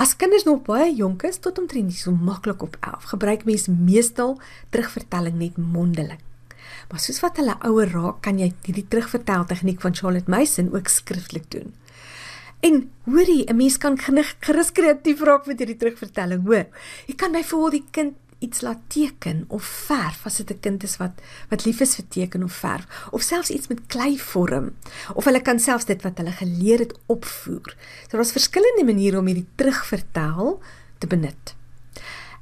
As 0.02 0.16
kinders 0.18 0.48
nog 0.48 0.64
baie 0.66 0.88
jonk 0.98 1.22
is 1.28 1.38
tot 1.38 1.60
omtrent 1.62 1.94
so 1.94 2.10
maklik 2.10 2.64
op 2.66 2.78
11, 2.80 3.04
gebruik 3.12 3.44
mens 3.46 3.68
meestal 3.70 4.32
terugvertelling 4.74 5.36
net 5.38 5.60
mondeling. 5.62 6.18
Maar 6.90 7.04
soos 7.04 7.20
wat 7.22 7.38
hulle 7.38 7.54
ouer 7.70 7.92
raak, 7.94 8.18
kan 8.26 8.40
jy 8.42 8.48
hierdie 8.66 8.88
terugvertel 8.90 9.46
tegniek 9.52 9.84
van 9.84 9.94
Charlotte 9.94 10.34
Mason 10.34 10.72
ook 10.74 10.90
skriftelik 10.90 11.46
doen. 11.54 11.70
En 12.66 12.90
hoorie, 13.06 13.46
'n 13.46 13.56
mens 13.56 13.78
kan 13.78 13.98
gerus 14.40 14.72
kreatief 14.72 15.22
raak 15.22 15.46
met 15.46 15.60
hierdie 15.60 15.78
terugvertelling, 15.78 16.46
hoor. 16.46 16.66
Jy 17.06 17.16
kan 17.16 17.32
byvoorbeeld 17.32 17.72
die 17.72 17.92
kind 17.92 18.14
iets 18.42 18.62
laat 18.66 18.82
teken 18.88 19.46
of 19.48 19.64
verf 19.64 20.26
as 20.26 20.38
dit 20.42 20.52
'n 20.52 20.60
kind 20.60 20.84
is 20.84 20.98
wat 20.98 21.22
wat 21.50 21.66
lief 21.66 21.80
is 21.80 21.96
vir 21.96 22.08
teken 22.10 22.44
of 22.44 22.54
verf 22.54 22.86
of 23.12 23.22
selfs 23.22 23.50
iets 23.50 23.68
met 23.68 23.86
klei 23.88 24.18
vorm 24.20 24.74
of 25.14 25.26
hulle 25.26 25.42
kan 25.42 25.60
selfs 25.60 25.86
dit 25.86 26.02
wat 26.02 26.18
hulle 26.18 26.32
geleer 26.32 26.80
het 26.80 26.94
opvoer. 27.06 27.76
So 28.10 28.18
daar's 28.18 28.32
verskillende 28.32 28.86
maniere 28.86 29.20
om 29.20 29.26
hierdie 29.26 29.50
terugvertel 29.56 30.60
te 30.98 31.08
benut. 31.08 31.56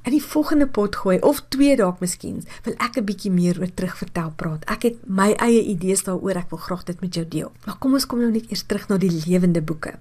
In 0.02 0.14
die 0.14 0.22
volgende 0.24 0.66
pot 0.66 0.96
gooi 0.96 1.18
of 1.20 1.42
twee 1.52 1.74
dalk 1.76 1.98
miskien 2.00 2.38
wil 2.64 2.74
ek 2.80 2.96
'n 2.96 3.04
bietjie 3.04 3.30
meer 3.30 3.58
oor 3.60 3.68
terugvertel 3.74 4.30
praat. 4.36 4.64
Ek 4.64 4.82
het 4.82 4.96
my 5.06 5.32
eie 5.36 5.62
idees 5.62 6.02
daaroor, 6.04 6.36
ek 6.36 6.50
wil 6.50 6.58
graag 6.58 6.84
dit 6.84 7.00
met 7.00 7.14
jou 7.14 7.28
deel. 7.28 7.52
Maar 7.66 7.76
kom 7.78 7.92
ons 7.92 8.06
kom 8.06 8.18
nou 8.18 8.30
net 8.30 8.50
eers 8.50 8.62
terug 8.62 8.88
na 8.88 8.96
die 8.96 9.12
lewende 9.26 9.62
boeke. 9.62 9.98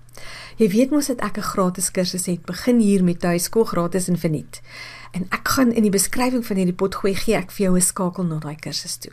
Jy 0.57 0.69
weet 0.69 0.91
mos 0.91 1.07
dat 1.07 1.19
ek 1.19 1.37
'n 1.37 1.51
gratis 1.51 1.91
kursus 1.91 2.25
het 2.25 2.45
begin 2.45 2.79
hier 2.79 3.03
met 3.03 3.19
tuiskool 3.19 3.63
gratis 3.65 4.07
en 4.07 4.17
verniet. 4.17 4.61
En 5.11 5.25
ek 5.29 5.47
gaan 5.47 5.71
in 5.71 5.81
die 5.81 5.91
beskrywing 5.91 6.45
van 6.45 6.55
hierdie 6.55 6.75
potgooi 6.77 7.15
gee 7.15 7.35
ek 7.35 7.51
vir 7.51 7.65
jou 7.65 7.75
'n 7.75 7.81
skakel 7.81 8.23
na 8.23 8.39
daai 8.39 8.55
kursus 8.55 8.97
toe. 8.97 9.11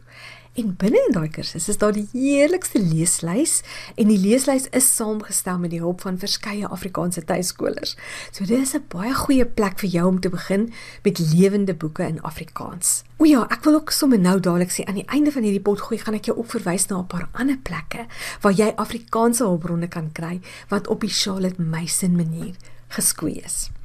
En 0.57 0.71
binne 0.81 0.97
in 1.05 1.13
daai 1.13 1.29
kursus 1.29 1.67
is 1.69 1.77
daar 1.77 1.93
die 1.93 2.07
heerlikste 2.15 2.81
leeslys 2.81 3.59
en 4.01 4.09
die 4.09 4.17
leeslys 4.17 4.71
is 4.79 4.87
saamgestel 4.89 5.59
met 5.61 5.75
die 5.75 5.83
hulp 5.83 6.01
van 6.01 6.17
verskeie 6.17 6.71
Afrikaanse 6.73 7.27
tuiskolers. 7.29 7.93
So 8.33 8.47
dit 8.49 8.57
is 8.57 8.73
'n 8.75 8.89
baie 8.89 9.13
goeie 9.15 9.45
plek 9.45 9.79
vir 9.79 9.91
jou 9.91 10.07
om 10.09 10.21
te 10.21 10.31
begin 10.31 10.73
met 11.05 11.19
lewende 11.19 11.75
boeke 11.75 12.07
in 12.09 12.23
Afrikaans. 12.23 13.03
O 13.19 13.25
ja, 13.25 13.47
ek 13.51 13.65
wil 13.65 13.75
ook 13.75 13.91
sommer 13.91 14.19
nou 14.19 14.41
dadelik 14.41 14.73
sê 14.73 14.85
aan 14.85 14.95
die 14.95 15.09
einde 15.09 15.33
van 15.33 15.43
hierdie 15.43 15.63
pot 15.63 15.81
gooi 15.81 15.99
gaan 15.99 16.15
ek 16.15 16.25
jou 16.25 16.39
ook 16.39 16.51
verwys 16.51 16.87
na 16.87 16.99
'n 16.99 17.07
paar 17.07 17.29
ander 17.33 17.59
plekke 17.59 18.07
waar 18.41 18.53
jy 18.53 18.73
Afrikaanse 18.77 19.45
hulpbronne 19.45 19.89
kan 19.89 20.13
kry 20.13 20.41
wat 20.69 20.89
op 20.89 21.01
die 21.01 21.11
Charlotte 21.11 21.63
Mason 21.63 22.17
manier 22.17 22.55
geskoei 22.89 23.43
is 23.45 23.76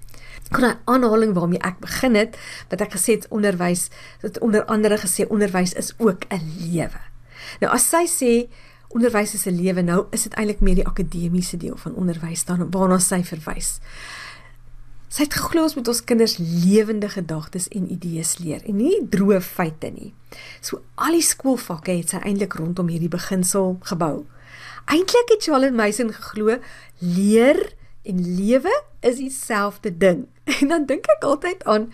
kon 0.52 0.66
'n 0.68 0.80
aanhaling 0.86 1.34
waarmee 1.34 1.60
ek 1.60 1.80
begin 1.80 2.16
het 2.16 2.38
wat 2.70 2.82
ek 2.82 2.92
gesê 2.92 3.16
het 3.18 3.28
onderwys 3.28 3.90
dat 4.22 4.40
onder 4.40 4.66
andere 4.66 4.98
gesê 4.98 5.28
onderwys 5.28 5.74
is 5.74 5.94
ook 5.98 6.24
'n 6.30 6.42
lewe. 6.60 7.02
Nou 7.60 7.74
as 7.74 7.90
sy 7.90 8.06
sê 8.08 8.50
onderwys 8.88 9.34
is 9.34 9.46
'n 9.46 9.56
lewe 9.56 9.82
nou 9.82 10.06
is 10.12 10.24
dit 10.24 10.34
eintlik 10.34 10.60
meer 10.60 10.76
die 10.76 10.88
akademiese 10.88 11.58
deel 11.58 11.78
van 11.78 11.96
onderwys 11.96 12.46
dan 12.46 12.72
waarna 12.72 13.00
sy 13.00 13.24
verwys. 13.24 13.80
Sy 15.12 15.24
het 15.24 15.34
geglo 15.34 15.64
ons 15.64 15.76
moet 15.76 15.88
ons 15.88 16.04
kinders 16.04 16.38
lewende 16.38 17.10
gedagtes 17.10 17.68
en 17.68 17.92
idees 17.92 18.38
leer 18.38 18.62
en 18.64 18.78
nie 18.80 19.08
droë 19.10 19.42
feite 19.42 19.90
nie. 19.92 20.14
So 20.62 20.82
al 20.96 21.12
die 21.12 21.26
skoolvakke 21.26 21.92
het 21.92 22.10
sy 22.10 22.18
eintlik 22.18 22.54
rondom 22.54 22.88
hierdie 22.88 23.12
beginsel 23.12 23.78
gebou. 23.82 24.26
Eintlik 24.86 25.36
het 25.36 25.44
Charlotte 25.44 25.76
Mason 25.76 26.14
geglo 26.14 26.60
leer 27.00 27.60
en 28.04 28.22
lewe 28.36 28.84
is 29.00 29.16
dieselfde 29.16 29.98
ding. 29.98 30.28
En 30.62 30.68
dan 30.68 30.86
dink 30.86 31.06
ek 31.10 31.24
altyd 31.24 31.64
aan 31.70 31.88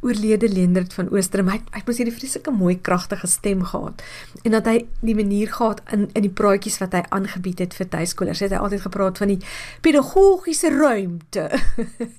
oorlede 0.00 0.48
Leendert 0.48 0.94
van 0.94 1.08
Oosterham. 1.10 1.48
Hy 1.50 1.58
hy 1.74 1.82
moes 1.86 1.98
hierdie 2.00 2.14
vreeslike 2.14 2.52
mooi 2.54 2.76
kragtige 2.80 3.26
stem 3.26 3.64
gehad. 3.68 4.04
En 4.44 4.54
dat 4.54 4.68
hy 4.70 4.76
die 5.00 5.16
manier 5.18 5.50
gehad 5.52 5.82
in 5.92 6.06
in 6.12 6.26
die 6.26 6.32
praatjies 6.32 6.78
wat 6.82 6.94
hy 6.96 7.02
aangebied 7.16 7.64
het 7.64 7.76
vir 7.76 7.88
tuiskolers. 7.96 8.44
Het 8.44 8.54
hy 8.54 8.62
altyd 8.62 8.84
gepraat 8.86 9.20
van 9.20 9.34
die 9.34 9.40
pedagogiese 9.84 10.70
ruimte. 10.76 11.48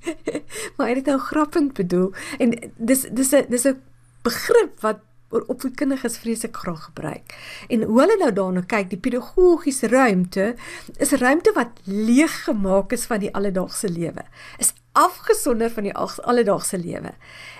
maar 0.75 0.87
hy 0.89 0.93
het 0.93 1.03
dit 1.03 1.11
nou 1.13 1.19
grappend 1.29 1.73
bedoel. 1.77 2.11
En 2.37 2.53
dis 2.77 3.07
dis 3.11 3.33
'n 3.33 3.45
dis 3.49 3.65
'n 3.65 3.81
begrip 4.25 4.81
wat 4.81 5.05
opvoedkundiges 5.47 6.17
vreeslik 6.17 6.55
graag 6.55 6.83
gebruik. 6.83 7.35
En 7.67 7.83
hoe 7.83 7.99
hulle 7.99 8.17
nou 8.19 8.31
daarna 8.33 8.61
kyk, 8.61 8.89
die 8.89 8.99
pedagogiese 8.99 9.87
ruimte 9.87 10.55
is 10.97 11.11
'n 11.11 11.19
ruimte 11.19 11.51
wat 11.55 11.71
leeg 11.83 12.43
gemaak 12.43 12.91
is 12.91 13.05
van 13.05 13.19
die 13.19 13.33
alledaagse 13.33 13.89
lewe. 13.89 14.23
Is 14.57 14.73
afgesonder 14.91 15.69
van 15.71 15.83
die 15.83 15.93
alledaagse 15.93 16.77
lewe. 16.77 17.11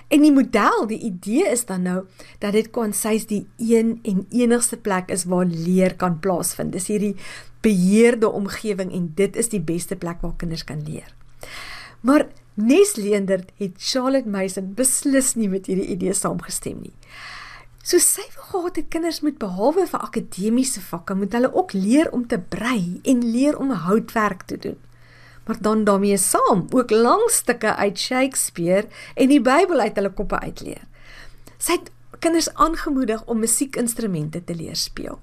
En 0.08 0.22
die 0.22 0.32
model, 0.32 0.86
die 0.86 1.00
idee 1.00 1.48
is 1.50 1.64
dan 1.64 1.82
nou 1.82 2.04
dat 2.38 2.52
dit 2.52 2.70
kwansies 2.70 3.26
die 3.26 3.46
een 3.58 3.98
en 4.02 4.26
enigste 4.30 4.76
plek 4.76 5.10
is 5.10 5.24
waar 5.24 5.44
leer 5.44 5.96
kan 5.96 6.20
plaasvind. 6.20 6.72
Dis 6.72 6.86
hierdie 6.86 7.16
beheerde 7.60 8.30
omgewing 8.30 8.92
en 8.92 9.12
dit 9.14 9.36
is 9.36 9.48
die 9.48 9.60
beste 9.60 9.96
plek 9.96 10.20
waar 10.20 10.36
kinders 10.36 10.64
kan 10.64 10.82
leer. 10.86 11.14
Maar 12.00 12.28
Nes 12.56 12.94
Leendert 12.96 13.50
het 13.60 13.72
Charlotte 13.76 14.28
Mason 14.28 14.70
beslis 14.74 15.34
nie 15.36 15.48
met 15.52 15.66
hierdie 15.68 15.90
idee 15.92 16.14
saamgestem 16.16 16.78
nie. 16.80 16.94
So 17.86 18.02
sy 18.02 18.24
wou 18.34 18.46
gehad 18.50 18.78
het 18.80 18.88
kinders 18.90 19.20
moet 19.22 19.36
behalwe 19.38 19.84
vir 19.86 20.02
akademiese 20.02 20.80
vakke 20.82 21.14
moet 21.14 21.34
hulle 21.36 21.52
ook 21.54 21.70
leer 21.76 22.08
om 22.10 22.24
te 22.26 22.38
brei 22.38 22.98
en 23.06 23.20
leer 23.22 23.54
om 23.62 23.70
houtwerk 23.70 24.42
te 24.50 24.56
doen. 24.58 24.78
Maar 25.46 25.60
dan 25.62 25.84
daarmee 25.86 26.16
saam 26.18 26.64
ook 26.74 26.90
lang 26.90 27.22
stukke 27.30 27.76
uit 27.76 27.98
Shakespeare 27.98 28.88
en 29.14 29.30
die 29.30 29.38
Bybel 29.40 29.78
uit 29.84 29.94
hulle 29.94 30.10
koppe 30.10 30.40
uitleer. 30.42 30.82
Sy 31.62 31.78
het 31.78 31.92
kinders 32.18 32.48
aangemoedig 32.54 33.22
om 33.30 33.38
musiekinstrumente 33.44 34.42
te 34.44 34.56
leer 34.58 34.76
speel. 34.76 35.20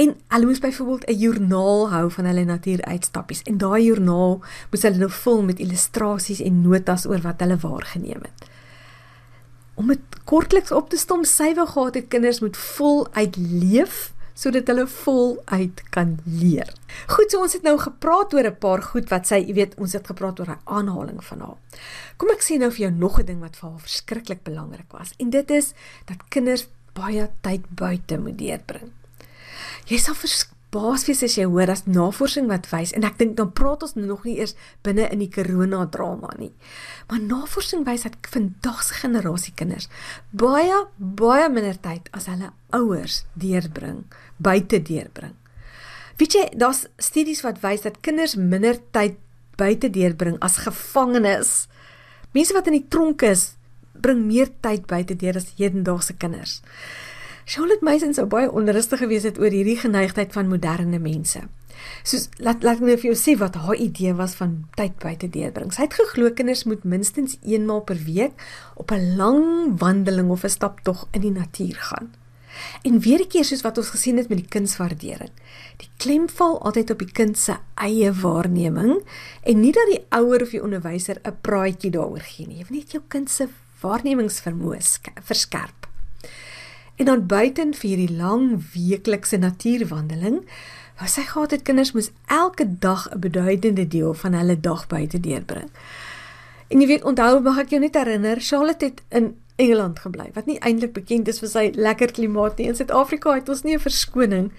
En 0.00 0.14
hulle 0.32 0.48
moes 0.48 0.64
byvoorbeeld 0.64 1.04
'n 1.10 1.18
joernaal 1.20 1.90
hou 1.90 2.10
van 2.10 2.24
hulle 2.24 2.44
natuuruitstappies 2.44 3.42
en 3.42 3.58
daai 3.58 3.84
joernaal 3.84 4.40
moes 4.70 4.82
hulle 4.82 4.96
nou 4.96 5.10
vul 5.10 5.42
met 5.42 5.58
illustrasies 5.58 6.40
en 6.40 6.62
notas 6.62 7.06
oor 7.06 7.20
wat 7.20 7.40
hulle 7.40 7.60
waargeneem 7.60 8.24
het 8.24 8.51
om 9.74 9.86
dit 9.86 10.00
kortliks 10.24 10.72
op 10.72 10.90
te 10.90 10.98
sy 11.24 11.54
wou 11.54 11.66
gehad 11.66 11.94
het 11.94 12.08
kinders 12.08 12.40
moet 12.40 12.56
voluit 12.56 13.36
leef 13.36 14.12
sodat 14.34 14.66
hulle 14.66 14.86
voluit 14.88 15.82
kan 15.90 16.18
leer. 16.24 16.68
Goed, 17.12 17.30
so 17.30 17.42
ons 17.44 17.52
het 17.52 17.62
nou 17.62 17.76
gepraat 17.78 18.34
oor 18.34 18.48
'n 18.48 18.58
paar 18.58 18.82
goed 18.82 19.10
wat 19.10 19.26
sy, 19.26 19.36
jy 19.36 19.54
weet, 19.54 19.74
ons 19.76 19.92
het 19.92 20.06
gepraat 20.06 20.40
oor 20.40 20.50
'n 20.50 20.60
aanhaling 20.64 21.24
van 21.24 21.40
haar. 21.40 21.58
Kom 22.16 22.30
ek 22.30 22.42
sê 22.42 22.58
nou 22.58 22.70
vir 22.70 22.88
jou 22.88 22.90
nog 22.90 23.20
'n 23.20 23.26
ding 23.26 23.40
wat 23.40 23.56
vir 23.56 23.70
haar 23.70 23.80
verskriklik 23.80 24.42
belangrik 24.42 24.92
was. 24.92 25.12
En 25.18 25.30
dit 25.30 25.50
is 25.50 25.72
dat 26.06 26.28
kinders 26.28 26.66
baie 26.94 27.30
tyd 27.40 27.62
buite 27.68 28.18
moet 28.18 28.38
deurbring. 28.38 28.90
Jy 29.86 29.98
sal 29.98 30.14
baas 30.14 30.51
wees 30.72 31.22
as 31.26 31.36
jy 31.36 31.44
hoor 31.44 31.68
as 31.68 31.84
navorsing 31.84 32.46
wat 32.48 32.70
wys 32.72 32.94
en 32.96 33.04
ek 33.04 33.18
dink 33.20 33.36
dan 33.36 33.50
praat 33.52 33.82
ons 33.84 33.92
nog 33.98 34.24
nie 34.24 34.38
eers 34.40 34.54
binne 34.86 35.04
in 35.12 35.20
die 35.20 35.30
corona 35.32 35.84
drama 35.92 36.30
nie. 36.38 36.52
Maar 37.10 37.20
navorsing 37.20 37.84
wys 37.84 38.06
dat 38.06 38.16
vandag 38.32 38.80
se 38.82 38.96
generasie 39.02 39.52
kinders 39.54 39.90
baie 40.30 40.86
baie 40.96 41.48
minder 41.52 41.76
tyd 41.76 42.08
as 42.16 42.30
hulle 42.30 42.52
ouers 42.72 43.24
deurbring, 43.36 44.06
buite 44.40 44.80
deurbring. 44.80 45.36
Weet 46.16 46.36
jy, 46.38 46.48
daar's 46.56 46.86
studies 46.96 47.44
wat 47.44 47.60
wys 47.60 47.84
dat 47.84 48.00
kinders 48.00 48.36
minder 48.36 48.80
tyd 48.96 49.20
buite 49.60 49.90
deurbring 49.92 50.38
as 50.40 50.62
gevangenes. 50.64 51.66
Mense 52.32 52.56
wat 52.56 52.68
in 52.70 52.78
die 52.78 52.88
tronk 52.88 53.24
is, 53.28 53.52
bring 53.92 54.24
meer 54.26 54.48
tyd 54.64 54.86
buite 54.88 55.16
deur 55.20 55.36
as 55.36 55.52
hedendaagse 55.58 56.16
kinders. 56.16 56.60
Charlotte 57.44 57.82
Mason 57.84 58.14
sou 58.14 58.26
baie 58.30 58.50
onrustig 58.50 59.00
gewees 59.02 59.26
het 59.26 59.38
oor 59.38 59.50
hierdie 59.50 59.78
geneigtheid 59.80 60.32
van 60.32 60.48
moderne 60.48 60.98
mense. 61.02 61.42
Soos 62.06 62.28
laat 62.38 62.62
laat 62.62 62.80
my 62.80 62.94
vir 62.94 63.10
jou 63.10 63.18
sê 63.18 63.34
wat 63.38 63.56
haar 63.58 63.78
idee 63.80 64.14
was 64.14 64.36
van 64.38 64.62
tyd 64.78 64.94
buite 65.02 65.28
deurbring. 65.34 65.72
Sy 65.74 65.88
het 65.88 65.96
geglo 65.98 66.30
kinders 66.30 66.64
moet 66.70 66.84
minstens 66.86 67.38
eenmaal 67.42 67.82
per 67.88 67.98
week 68.06 68.38
op 68.76 68.92
'n 68.92 69.16
lang 69.16 69.78
wandeling 69.78 70.30
of 70.30 70.44
'n 70.44 70.56
staptog 70.58 71.08
in 71.12 71.20
die 71.20 71.34
natuur 71.34 71.76
gaan. 71.90 72.14
En 72.82 73.00
weer 73.00 73.20
'n 73.20 73.28
keer 73.28 73.44
soos 73.44 73.62
wat 73.62 73.78
ons 73.78 73.90
gesien 73.90 74.16
het 74.16 74.28
met 74.28 74.38
die 74.38 74.48
kindswaardering. 74.48 75.30
Die 75.76 75.90
klem 75.96 76.28
val 76.28 76.62
altyd 76.62 76.90
op 76.90 76.98
die 76.98 77.12
kind 77.12 77.38
se 77.38 77.56
eie 77.74 78.12
waarneming 78.12 79.02
en 79.42 79.60
nie 79.60 79.72
dat 79.72 79.86
die 79.90 80.04
ouer 80.08 80.42
of 80.42 80.50
die 80.50 80.62
onderwyser 80.62 81.20
'n 81.24 81.36
praatjie 81.40 81.90
daaroor 81.90 82.20
gee 82.20 82.46
nie. 82.46 82.56
Jy 82.56 82.66
moet 82.68 82.78
net 82.78 82.90
jou 82.90 83.02
kind 83.08 83.30
se 83.30 83.48
waarnemingsvermoë 83.80 84.80
verskerp. 85.22 85.91
En 87.02 87.08
dan 87.08 87.26
buiten 87.26 87.74
vir 87.74 87.88
hierdie 87.88 88.16
lang 88.16 88.60
weeklikse 88.72 89.36
natuurwandeling, 89.42 90.36
wou 91.00 91.08
sy 91.10 91.24
gehad 91.26 91.50
het 91.50 91.64
kinders 91.66 91.90
moes 91.96 92.12
elke 92.30 92.66
dag 92.84 93.08
'n 93.10 93.18
beduidende 93.18 93.88
deel 93.88 94.14
van 94.14 94.36
hulle 94.38 94.60
dag 94.60 94.86
buite 94.86 95.20
deurbring. 95.20 95.70
En 96.68 96.80
jy 96.80 96.86
weet, 96.86 97.04
onthou 97.04 97.40
mag 97.40 97.58
ek 97.58 97.68
jou 97.74 97.80
net 97.80 97.94
herinner, 97.94 98.40
Charlotte 98.40 98.84
het 98.84 99.02
in 99.08 99.34
Engeland 99.56 99.98
gebly, 99.98 100.30
wat 100.32 100.46
nie 100.46 100.58
eintlik 100.58 100.92
bekend 100.92 101.28
is 101.28 101.38
vir 101.38 101.48
sy 101.48 101.72
lekker 101.74 102.12
klimaat 102.12 102.56
nie. 102.58 102.68
In 102.68 102.76
Suid-Afrika 102.76 103.34
het 103.34 103.48
ons 103.48 103.62
nie 103.62 103.74
'n 103.74 103.80
verskoning 103.80 104.52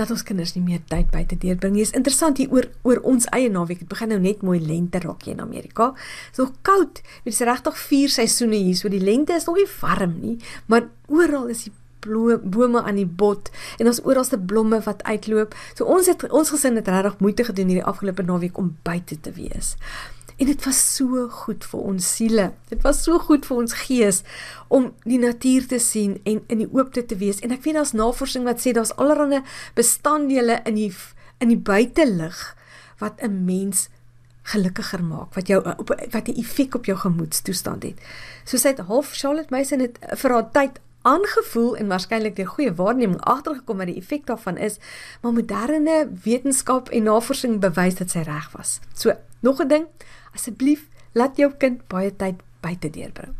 dat 0.00 0.12
ons 0.14 0.24
kinders 0.26 0.54
nie 0.56 0.64
meer 0.64 0.80
tyd 0.90 1.10
buite 1.12 1.36
deurbring 1.40 1.76
nie. 1.76 1.84
Is 1.84 1.94
interessant 1.96 2.40
hier 2.40 2.52
oor 2.54 2.68
oor 2.88 3.02
ons 3.12 3.28
eie 3.36 3.50
naweek. 3.52 3.82
Dit 3.84 3.90
begin 3.90 4.14
nou 4.14 4.20
net 4.22 4.44
mooi 4.46 4.58
lente 4.60 5.02
raak 5.02 5.26
hier 5.26 5.36
in 5.36 5.44
Amerika. 5.44 5.92
Dit 5.92 6.38
is 6.38 6.44
nog 6.44 6.54
koud. 6.66 7.02
Dit 7.26 7.34
is 7.34 7.42
regtig 7.46 7.76
vier 7.88 8.12
seisoene 8.12 8.60
hier. 8.60 8.78
So 8.78 8.92
die 8.92 9.02
lente 9.02 9.36
is 9.36 9.48
nog 9.48 9.60
nie 9.60 9.68
warm 9.80 10.16
nie, 10.22 10.38
maar 10.72 10.88
oral 11.10 11.50
is 11.52 11.66
die 11.68 11.74
bome 12.00 12.80
aan 12.80 12.96
die 12.96 13.06
bot 13.06 13.50
en 13.78 13.90
ons 13.90 14.00
oralste 14.08 14.38
blomme 14.38 14.80
wat 14.86 15.02
uitloop. 15.04 15.54
So 15.74 15.84
ons 15.84 16.08
het 16.08 16.24
ons 16.30 16.52
gesin 16.54 16.78
het 16.80 16.88
regtig 16.88 17.20
moeite 17.20 17.44
gedoen 17.44 17.72
hierdie 17.72 17.84
afgelope 17.84 18.24
naweek 18.24 18.58
om 18.58 18.76
buite 18.86 19.20
te 19.20 19.32
wees. 19.36 19.76
En 20.40 20.48
dit 20.48 20.64
was 20.64 20.78
so 20.96 21.26
goed 21.28 21.64
vir 21.68 21.80
ons 21.92 22.06
siele. 22.16 22.46
Dit 22.72 22.80
was 22.86 23.02
so 23.04 23.20
goed 23.20 23.44
vir 23.44 23.58
ons 23.60 23.74
gees 23.82 24.22
om 24.72 24.86
die 25.04 25.18
natuur 25.20 25.66
te 25.68 25.78
sien 25.84 26.16
en 26.24 26.40
in 26.48 26.62
die 26.62 26.70
oopte 26.72 27.04
te 27.04 27.18
wees. 27.20 27.42
En 27.44 27.52
ek 27.52 27.66
weet 27.66 27.76
daar's 27.76 27.92
navorsing 27.92 28.46
wat 28.48 28.62
sê 28.64 28.72
daar's 28.72 28.94
allerlei 28.96 29.42
bestanddele 29.76 30.62
in 30.64 30.78
die 30.80 30.92
in 31.40 31.52
die 31.52 31.60
buitelug 31.60 32.38
wat 33.00 33.20
'n 33.20 33.44
mens 33.44 33.88
gelukkiger 34.42 35.04
maak, 35.04 35.34
wat 35.34 35.46
jou 35.48 35.60
op 35.76 35.92
wat 36.10 36.28
'n 36.28 36.40
effek 36.40 36.74
op 36.74 36.84
jou 36.84 36.96
gemoedstoestand 36.98 37.82
het. 37.82 37.98
Soos 38.44 38.62
hy 38.62 38.70
het 38.70 38.86
half 38.88 39.12
Charlotte 39.12 39.54
Mason 39.54 39.80
het 39.80 39.98
vir 40.00 40.30
haar 40.30 40.50
tyd 40.50 40.80
aangevoel 41.02 41.76
en 41.76 41.88
waarskynlik 41.88 42.36
deur 42.36 42.46
goeie 42.46 42.74
waarneming 42.74 43.20
agtergekom 43.20 43.76
wat 43.76 43.86
die 43.86 43.96
effek 43.96 44.26
daarvan 44.26 44.56
is, 44.56 44.78
maar 45.20 45.32
moderne 45.32 46.08
wetenskap 46.24 46.88
en 46.88 47.02
navorsing 47.02 47.60
bewys 47.60 47.94
dat 47.94 48.10
sy 48.10 48.18
reg 48.18 48.50
was. 48.52 48.80
So, 48.94 49.16
nog 49.40 49.60
'n 49.60 49.68
ding, 49.68 49.86
asseblief 50.34 50.88
laat 51.12 51.36
jou 51.36 51.50
kind 51.58 51.86
baie 51.88 52.10
tyd 52.16 52.42
buite 52.60 52.90
deurbring. 52.90 53.34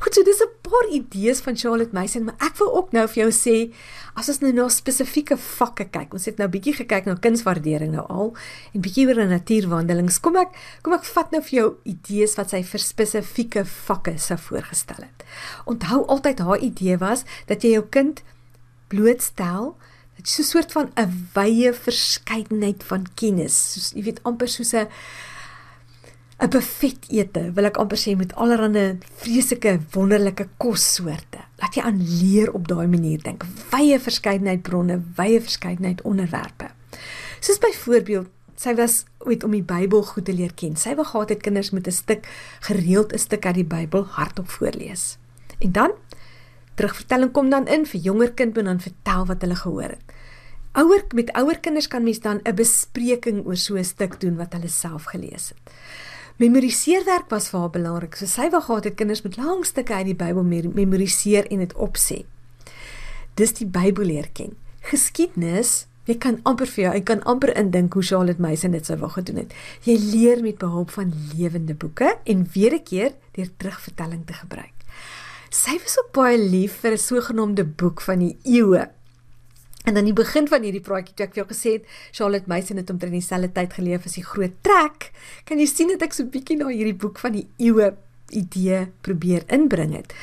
Goed, 0.00 0.14
so 0.14 0.22
dis 0.22 0.42
'n 0.42 0.52
paar 0.60 0.86
idees 0.90 1.40
van 1.40 1.56
Charlotte 1.56 1.92
Mason, 1.92 2.24
maar 2.24 2.36
ek 2.38 2.56
wil 2.56 2.74
ook 2.76 2.92
nou 2.92 3.08
vir 3.08 3.22
jou 3.22 3.30
sê 3.32 3.72
as 4.14 4.28
ons 4.28 4.40
nou 4.40 4.52
na 4.52 4.68
spesifieke 4.68 5.36
vakke 5.36 5.84
kyk. 5.84 6.12
Ons 6.12 6.24
het 6.24 6.38
nou 6.38 6.48
bietjie 6.48 6.74
gekyk 6.74 7.04
na 7.06 7.14
kunswaardering 7.14 7.92
nou 7.92 8.06
al 8.08 8.36
en 8.74 8.80
bietjie 8.80 9.06
oor 9.06 9.26
natuurwandelings. 9.26 10.20
Kom 10.20 10.36
ek 10.36 10.52
kom 10.82 10.92
ek 10.92 11.04
vat 11.04 11.32
nou 11.32 11.42
vir 11.42 11.58
jou 11.58 11.76
idees 11.84 12.36
wat 12.36 12.50
sy 12.50 12.62
vir 12.62 12.80
spesifieke 12.80 13.64
vakke 13.64 14.18
sou 14.18 14.36
voorgestel 14.36 15.04
het. 15.04 15.24
Onthou 15.64 16.04
altyd 16.06 16.38
haar 16.38 16.58
idee 16.58 16.98
was 16.98 17.24
dat 17.46 17.62
jy 17.62 17.72
jou 17.72 17.86
kind 17.88 18.22
blootstel 18.88 19.76
dit 20.16 20.26
is 20.26 20.34
so 20.34 20.42
'n 20.42 20.46
soort 20.46 20.72
van 20.72 20.92
'n 20.96 21.28
wye 21.34 21.72
verskeidenheid 21.72 22.82
van 22.82 23.06
kennis 23.14 23.72
soos 23.72 23.92
jy 23.92 24.02
weet 24.02 24.22
amper 24.24 24.48
soos 24.48 24.74
'n 24.74 24.88
'n 26.42 26.50
buffet 26.50 27.06
ete, 27.14 27.52
wil 27.54 27.68
ek 27.68 27.76
amper 27.78 27.98
sê 28.00 28.16
met 28.18 28.32
allerlei 28.34 28.98
vreeslike 29.22 29.76
wonderlike 29.94 30.48
kossoorte. 30.58 31.44
Laat 31.62 31.76
jy 31.78 31.84
aan 31.86 32.00
leer 32.02 32.50
op 32.50 32.66
daai 32.66 32.88
manier 32.90 33.22
dink. 33.22 33.44
Wye 33.70 34.00
verskeidenheid 34.02 34.64
bronne, 34.66 34.98
wye 35.16 35.38
verskeidenheid 35.38 36.02
onderwerpe. 36.02 36.72
Soos 37.38 37.62
byvoorbeeld, 37.62 38.26
sy 38.58 38.74
was 38.74 39.04
ooit 39.22 39.46
om 39.46 39.54
die 39.54 39.62
Bybel 39.62 40.02
goed 40.02 40.26
te 40.26 40.34
leer 40.34 40.50
ken. 40.58 40.74
Sy 40.76 40.96
wou 40.98 41.06
gehad 41.06 41.30
het 41.30 41.46
kinders 41.46 41.70
moet 41.70 41.86
'n 41.86 41.94
stuk 41.94 42.26
gereeld 42.60 43.12
'n 43.12 43.18
stuk 43.18 43.46
uit 43.46 43.54
die 43.54 43.70
Bybel 43.76 44.04
hardop 44.04 44.50
voorlees. 44.50 45.18
En 45.60 45.72
dan 45.72 45.92
terugvertelling 46.74 47.32
kom 47.32 47.50
dan 47.50 47.68
in 47.68 47.86
vir 47.86 48.00
jonger 48.00 48.32
kind 48.32 48.54
moet 48.54 48.64
dan 48.64 48.80
vertel 48.80 49.26
wat 49.26 49.40
hulle 49.40 49.56
gehoor 49.56 49.94
het. 49.94 50.04
Ouer 50.72 51.04
met 51.14 51.32
ouer 51.32 51.58
kinders 51.60 51.88
kan 51.88 52.02
mens 52.02 52.20
dan 52.20 52.40
'n 52.42 52.54
bespreking 52.54 53.46
oor 53.46 53.56
so 53.56 53.76
'n 53.76 53.84
stuk 53.84 54.20
doen 54.20 54.36
wat 54.36 54.52
hulle 54.52 54.68
self 54.68 55.04
gelees 55.04 55.48
het. 55.48 55.74
Memoriseerwerk 56.42 57.28
was 57.30 57.52
vir 57.52 57.60
haar 57.60 57.70
belangrik. 57.70 58.16
So 58.18 58.26
sy 58.26 58.48
wou 58.50 58.58
gehad 58.64 58.88
het 58.88 58.96
kinders 58.98 59.22
met 59.22 59.36
lang 59.38 59.60
stukke 59.66 59.94
uit 59.94 60.08
die 60.08 60.18
Bybel 60.18 60.42
memoriseer 60.74 61.46
en 61.54 61.60
dit 61.62 61.74
opsê. 61.78 62.24
Dis 63.38 63.54
die 63.60 63.68
Bybel 63.70 64.08
leer 64.10 64.26
ken. 64.34 64.56
Geskiedenis, 64.88 65.84
jy 66.10 66.16
kan 66.18 66.40
amper 66.48 66.66
vir 66.66 66.82
jou, 66.82 66.94
jy 66.96 67.04
kan 67.12 67.22
amper 67.30 67.52
indink 67.54 67.94
hoe 67.94 68.02
Charlotte 68.02 68.42
Mason 68.42 68.74
dit 68.74 68.90
sou 68.90 68.96
wou 68.98 69.12
gedoen 69.14 69.44
het. 69.44 69.54
Jy 69.86 69.94
leer 70.02 70.42
met 70.42 70.58
behulp 70.58 70.90
van 70.96 71.14
lewende 71.36 71.78
boeke 71.78 72.16
en 72.26 72.42
weer 72.56 72.74
'n 72.74 72.82
keer 72.90 73.14
deur 73.38 73.50
terugvertelling 73.56 74.26
te 74.26 74.34
gebruik. 74.34 74.74
Sy 75.50 75.78
was 75.78 75.98
ook 76.00 76.10
baie 76.12 76.38
lief 76.38 76.80
vir 76.82 76.92
'n 76.92 76.98
sogenaamde 76.98 77.64
boek 77.64 78.00
van 78.00 78.18
die 78.18 78.36
eeue 78.42 78.90
En 79.84 79.94
dan 79.94 80.04
die 80.04 80.14
begin 80.14 80.46
van 80.48 80.62
hierdie 80.62 80.84
praatjie 80.84 81.14
toe 81.14 81.26
ek 81.26 81.34
vir 81.34 81.42
jou 81.42 81.48
gesê 81.50 81.74
het 81.78 81.84
Charlotte 82.12 82.48
Mason 82.50 82.76
het 82.76 82.90
omtrent 82.90 83.12
dieselfde 83.12 83.50
tyd 83.52 83.72
geleef 83.72 84.06
as 84.06 84.14
die 84.14 84.24
groot 84.26 84.54
trek. 84.62 85.10
Kan 85.44 85.58
jy 85.58 85.66
sien 85.66 85.88
dat 85.88 86.02
ek 86.02 86.12
so 86.12 86.22
'n 86.22 86.30
bietjie 86.30 86.56
na 86.56 86.68
hierdie 86.68 86.94
boek 86.94 87.18
van 87.18 87.32
die 87.32 87.48
eeue 87.58 87.96
idee 88.32 88.86
probeer 89.00 89.42
inbring 89.52 89.94
het. 89.96 90.14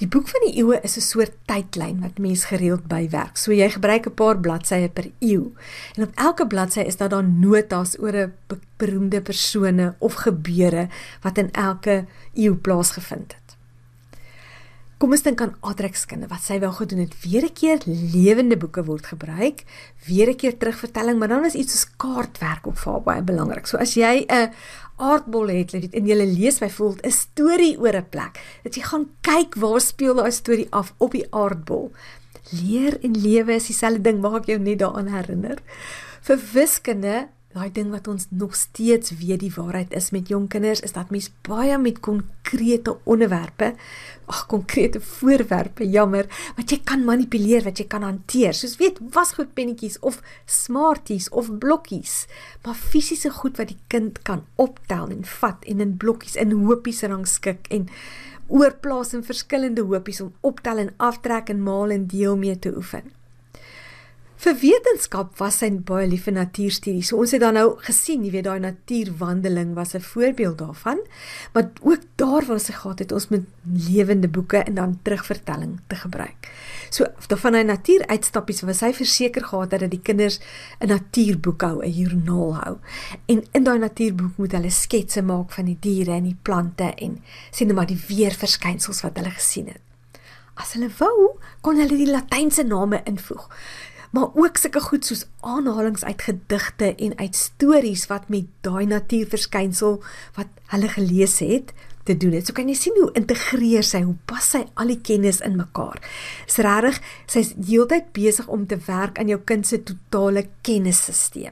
Die 0.00 0.08
boek 0.10 0.26
van 0.28 0.42
die 0.46 0.56
eeue 0.58 0.80
is 0.82 0.96
'n 0.96 1.00
soort 1.00 1.34
tydlyn 1.46 2.00
wat 2.00 2.18
mens 2.18 2.44
gereeld 2.44 2.86
bywerk. 2.86 3.36
So 3.36 3.52
jy 3.52 3.70
gebruik 3.70 4.06
'n 4.06 4.14
paar 4.14 4.38
bladsye 4.40 4.88
per 4.88 5.10
eeu. 5.20 5.52
En 5.96 6.02
op 6.02 6.12
elke 6.14 6.46
bladsy 6.46 6.80
is 6.80 6.96
daar 6.96 7.08
dan 7.08 7.38
notas 7.38 7.98
oor 7.98 8.16
'n 8.16 8.32
beroemde 8.76 9.22
persone 9.22 9.94
of 9.98 10.14
gebeure 10.14 10.88
wat 11.22 11.38
in 11.38 11.50
elke 11.52 12.04
eeu 12.34 12.54
plaasgevind 12.54 13.32
het. 13.32 13.43
Kom 15.02 15.10
ons 15.10 15.24
dink 15.26 15.40
aan 15.42 15.56
Adrexkinde 15.66 16.28
wat 16.30 16.44
sy 16.46 16.60
wel 16.62 16.72
gedoen 16.76 17.00
het. 17.02 17.14
Weer 17.24 17.42
'n 17.42 17.52
keer 17.52 17.80
lewende 17.84 18.56
boeke 18.56 18.84
word 18.84 19.06
gebruik, 19.06 19.64
weer 20.06 20.28
'n 20.30 20.36
keer 20.36 20.56
terugvertelling, 20.56 21.18
maar 21.18 21.28
dan 21.28 21.44
is 21.44 21.54
iets 21.54 21.72
soos 21.72 21.90
kaartwerk 21.96 22.66
ook 22.66 22.78
vir 22.78 23.00
baie 23.02 23.22
belangrik. 23.22 23.66
So 23.66 23.76
as 23.76 23.94
jy 23.94 24.24
'n 24.28 24.52
aardbol 24.96 25.48
het, 25.48 25.74
en 25.74 26.06
jy 26.06 26.14
lees 26.14 26.58
byvoorbeeld 26.58 27.06
'n 27.06 27.10
storie 27.10 27.78
oor 27.78 27.96
'n 27.96 28.08
plek, 28.08 28.38
dat 28.62 28.74
jy 28.74 28.82
gaan 28.82 29.06
kyk 29.20 29.54
waar 29.54 29.80
speel 29.80 30.14
daai 30.14 30.30
storie 30.30 30.68
af 30.70 30.94
op 30.98 31.10
die 31.10 31.26
aardbol. 31.30 31.92
Leer 32.50 32.98
en 33.02 33.20
lewe 33.20 33.54
is 33.54 33.66
dieselfde 33.66 34.00
ding, 34.00 34.20
maak 34.20 34.46
jou 34.46 34.58
net 34.58 34.78
daaraan 34.78 35.08
herinner. 35.08 35.58
Vir 36.20 36.38
wiskunde 36.52 37.28
daai 37.54 37.70
ding 37.70 37.92
wat 37.94 38.08
ons 38.10 38.26
nog 38.34 38.56
steeds 38.58 39.12
weet 39.20 39.44
die 39.44 39.52
waarheid 39.54 39.92
is 39.94 40.10
met 40.10 40.30
jong 40.32 40.48
kinders 40.50 40.82
is 40.82 40.94
dat 40.96 41.12
mens 41.14 41.28
baie 41.46 41.76
met 41.78 42.00
konkrete 42.02 42.96
onderwerpe, 43.06 43.68
ag 44.26 44.40
konkrete 44.50 44.98
voorwerpe, 45.00 45.86
jammer, 45.86 46.26
wat 46.58 46.74
jy 46.74 46.80
kan 46.82 47.06
manipuleer, 47.06 47.62
wat 47.62 47.78
jy 47.78 47.86
kan 47.86 48.02
hanteer. 48.02 48.56
Soos 48.58 48.74
weet, 48.82 48.98
wasgoed 49.14 49.54
pennetjies 49.54 50.00
of 50.02 50.18
smarties 50.50 51.30
of 51.30 51.52
blokkies, 51.62 52.24
maar 52.66 52.78
fisiese 52.78 53.30
goed 53.38 53.62
wat 53.62 53.70
die 53.70 53.80
kind 53.92 54.18
kan 54.26 54.42
optel 54.58 55.14
en 55.14 55.22
vat 55.38 55.62
en 55.70 55.84
in 55.84 55.96
blokkies 56.00 56.34
in 56.40 56.56
hopies 56.66 57.04
rangskik 57.06 57.70
en 57.70 57.86
oorplaas 58.50 59.14
in 59.14 59.22
verskillende 59.24 59.86
hopies 59.86 60.24
om 60.24 60.34
optel 60.42 60.82
en 60.82 60.96
aftrek 60.98 61.54
en 61.54 61.62
maal 61.62 61.94
en 61.94 62.08
deel 62.10 62.36
mee 62.36 62.58
te 62.58 62.74
oefen. 62.74 63.14
Vir 64.44 64.58
wetenskap 64.60 65.38
was 65.40 65.62
hy 65.64 65.70
baie 65.88 66.04
lief 66.04 66.26
vir 66.26 66.34
natuurstudies. 66.36 67.08
So 67.08 67.22
ons 67.22 67.32
het 67.32 67.40
dan 67.40 67.54
nou 67.56 67.78
gesien, 67.80 68.26
jy 68.26 68.32
weet 68.34 68.44
daai 68.44 68.60
natuurwandeling 68.60 69.70
was 69.72 69.94
'n 69.94 70.04
voorbeeld 70.04 70.58
daarvan. 70.58 70.98
Maar 71.54 71.70
ook 71.80 72.02
daar 72.16 72.44
waar 72.44 72.60
sy 72.60 72.72
gehad 72.72 72.98
het 72.98 73.12
ons 73.12 73.28
met 73.28 73.40
lewende 73.88 74.28
boeke 74.28 74.58
en 74.58 74.74
dan 74.74 74.98
terugvertelling 75.02 75.80
te 75.86 75.96
gebruik. 75.96 76.50
So 76.90 77.06
van 77.36 77.54
hy 77.54 77.62
natuuruitstappies 77.62 78.60
was 78.60 78.80
hy 78.80 78.92
verseker 78.92 79.44
gehad 79.44 79.70
dat 79.70 79.90
die 79.90 80.02
kinders 80.02 80.40
'n 80.80 80.88
natuurboek 80.88 81.60
hou, 81.60 81.80
'n 81.82 81.90
joernaal 81.90 82.54
hou. 82.56 82.76
En 83.26 83.44
in 83.52 83.64
daai 83.64 83.78
natuurboek 83.78 84.36
moet 84.36 84.52
hulle 84.52 84.70
sketse 84.70 85.22
maak 85.22 85.52
van 85.52 85.64
die 85.64 85.78
diere 85.80 86.10
en 86.10 86.24
die 86.24 86.38
plante 86.42 86.94
en 86.94 87.22
sien 87.50 87.66
net 87.66 87.76
maar 87.76 87.86
die 87.86 88.04
weerverskynsels 88.08 89.00
wat 89.00 89.16
hulle 89.16 89.30
gesien 89.30 89.66
het. 89.66 89.80
As 90.54 90.72
hulle 90.72 90.90
wou, 90.98 91.38
kon 91.60 91.76
hulle 91.76 91.96
die 91.96 92.10
latynse 92.10 92.62
name 92.62 93.00
invoeg 93.04 93.48
maar 94.14 94.30
ook 94.38 94.60
sulke 94.60 94.80
goed 94.80 95.06
soos 95.06 95.24
aanhalinge 95.42 96.04
uit 96.06 96.22
gedigte 96.22 96.92
en 96.94 97.16
uit 97.18 97.34
stories 97.34 98.06
wat 98.06 98.28
met 98.30 98.46
daai 98.62 98.86
natuurverskynsel 98.86 99.98
wat 100.36 100.62
hulle 100.70 100.88
gelees 100.88 101.40
het 101.42 101.72
te 102.04 102.16
doen 102.16 102.36
het. 102.36 102.46
So 102.46 102.54
kan 102.54 102.68
jy 102.70 102.76
sien 102.78 102.94
hoe 103.00 103.10
integreer 103.18 103.82
sy, 103.82 104.04
hoe 104.04 104.14
pas 104.28 104.46
sy 104.54 104.62
al 104.78 104.92
die 104.92 105.00
kennis 105.02 105.40
in 105.42 105.56
mekaar. 105.58 105.98
Dis 106.46 106.60
regtig, 106.62 107.00
sy's 107.26 107.54
heeltyd 107.58 108.12
besig 108.14 108.46
om 108.52 108.68
te 108.70 108.78
werk 108.86 109.18
aan 109.18 109.32
jou 109.32 109.40
kind 109.48 109.66
se 109.66 109.80
totale 109.82 110.46
kennisstelsel. 110.62 111.50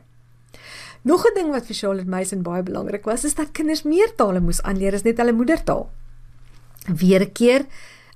Nog 1.02 1.26
'n 1.26 1.34
ding 1.34 1.50
wat 1.50 1.66
vir 1.66 1.74
Charlotte 1.74 2.08
Mason 2.08 2.42
baie 2.42 2.62
belangrik 2.62 3.04
was, 3.04 3.24
is 3.24 3.34
dat 3.34 3.50
kinders 3.52 3.82
meer 3.82 4.14
tale 4.14 4.40
moes 4.40 4.62
aanleer 4.62 4.94
as 4.94 5.02
net 5.02 5.18
hulle 5.18 5.32
moedertaal. 5.32 5.90
Weer 6.86 7.22
'n 7.22 7.32
keer 7.32 7.66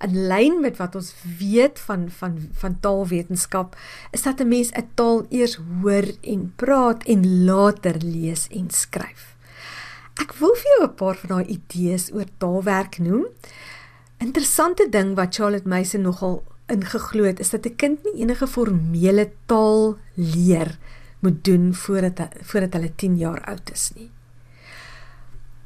in 0.05 0.27
lyn 0.29 0.61
met 0.61 0.77
wat 0.77 0.95
ons 0.95 1.15
weet 1.39 1.79
van 1.87 2.11
van 2.11 2.37
van 2.61 2.81
taalwetenskap 2.81 3.77
is 4.11 4.23
dat 4.23 4.41
'n 4.41 4.49
mens 4.49 4.73
'n 4.73 4.89
taal 4.95 5.27
eers 5.31 5.59
hoor 5.81 6.07
en 6.21 6.53
praat 6.57 7.05
en 7.05 7.45
later 7.45 7.97
lees 8.03 8.49
en 8.49 8.71
skryf. 8.71 9.37
Ek 10.21 10.33
wil 10.33 10.55
vir 10.55 10.71
jou 10.77 10.89
'n 10.89 10.95
paar 10.95 11.17
van 11.17 11.29
daai 11.29 11.47
idees 11.47 12.13
oor 12.13 12.29
taalwerk 12.39 12.99
noem. 12.99 13.27
Interessante 14.19 14.89
ding 14.89 15.15
wat 15.15 15.35
Charlotte 15.35 15.69
Mason 15.69 16.01
nogal 16.01 16.45
ingeglo 16.67 17.25
het 17.25 17.41
is 17.41 17.51
dat 17.51 17.67
'n 17.67 17.77
kind 17.77 18.05
nie 18.05 18.23
enige 18.23 18.47
formele 18.47 19.31
taal 19.47 19.99
leer 20.15 20.79
moet 21.19 21.45
doen 21.45 21.75
voordat 21.75 22.29
voordat 22.41 22.73
hulle 22.73 22.95
10 22.95 23.17
jaar 23.17 23.45
oud 23.45 23.71
is 23.73 23.91
nie. 23.95 24.11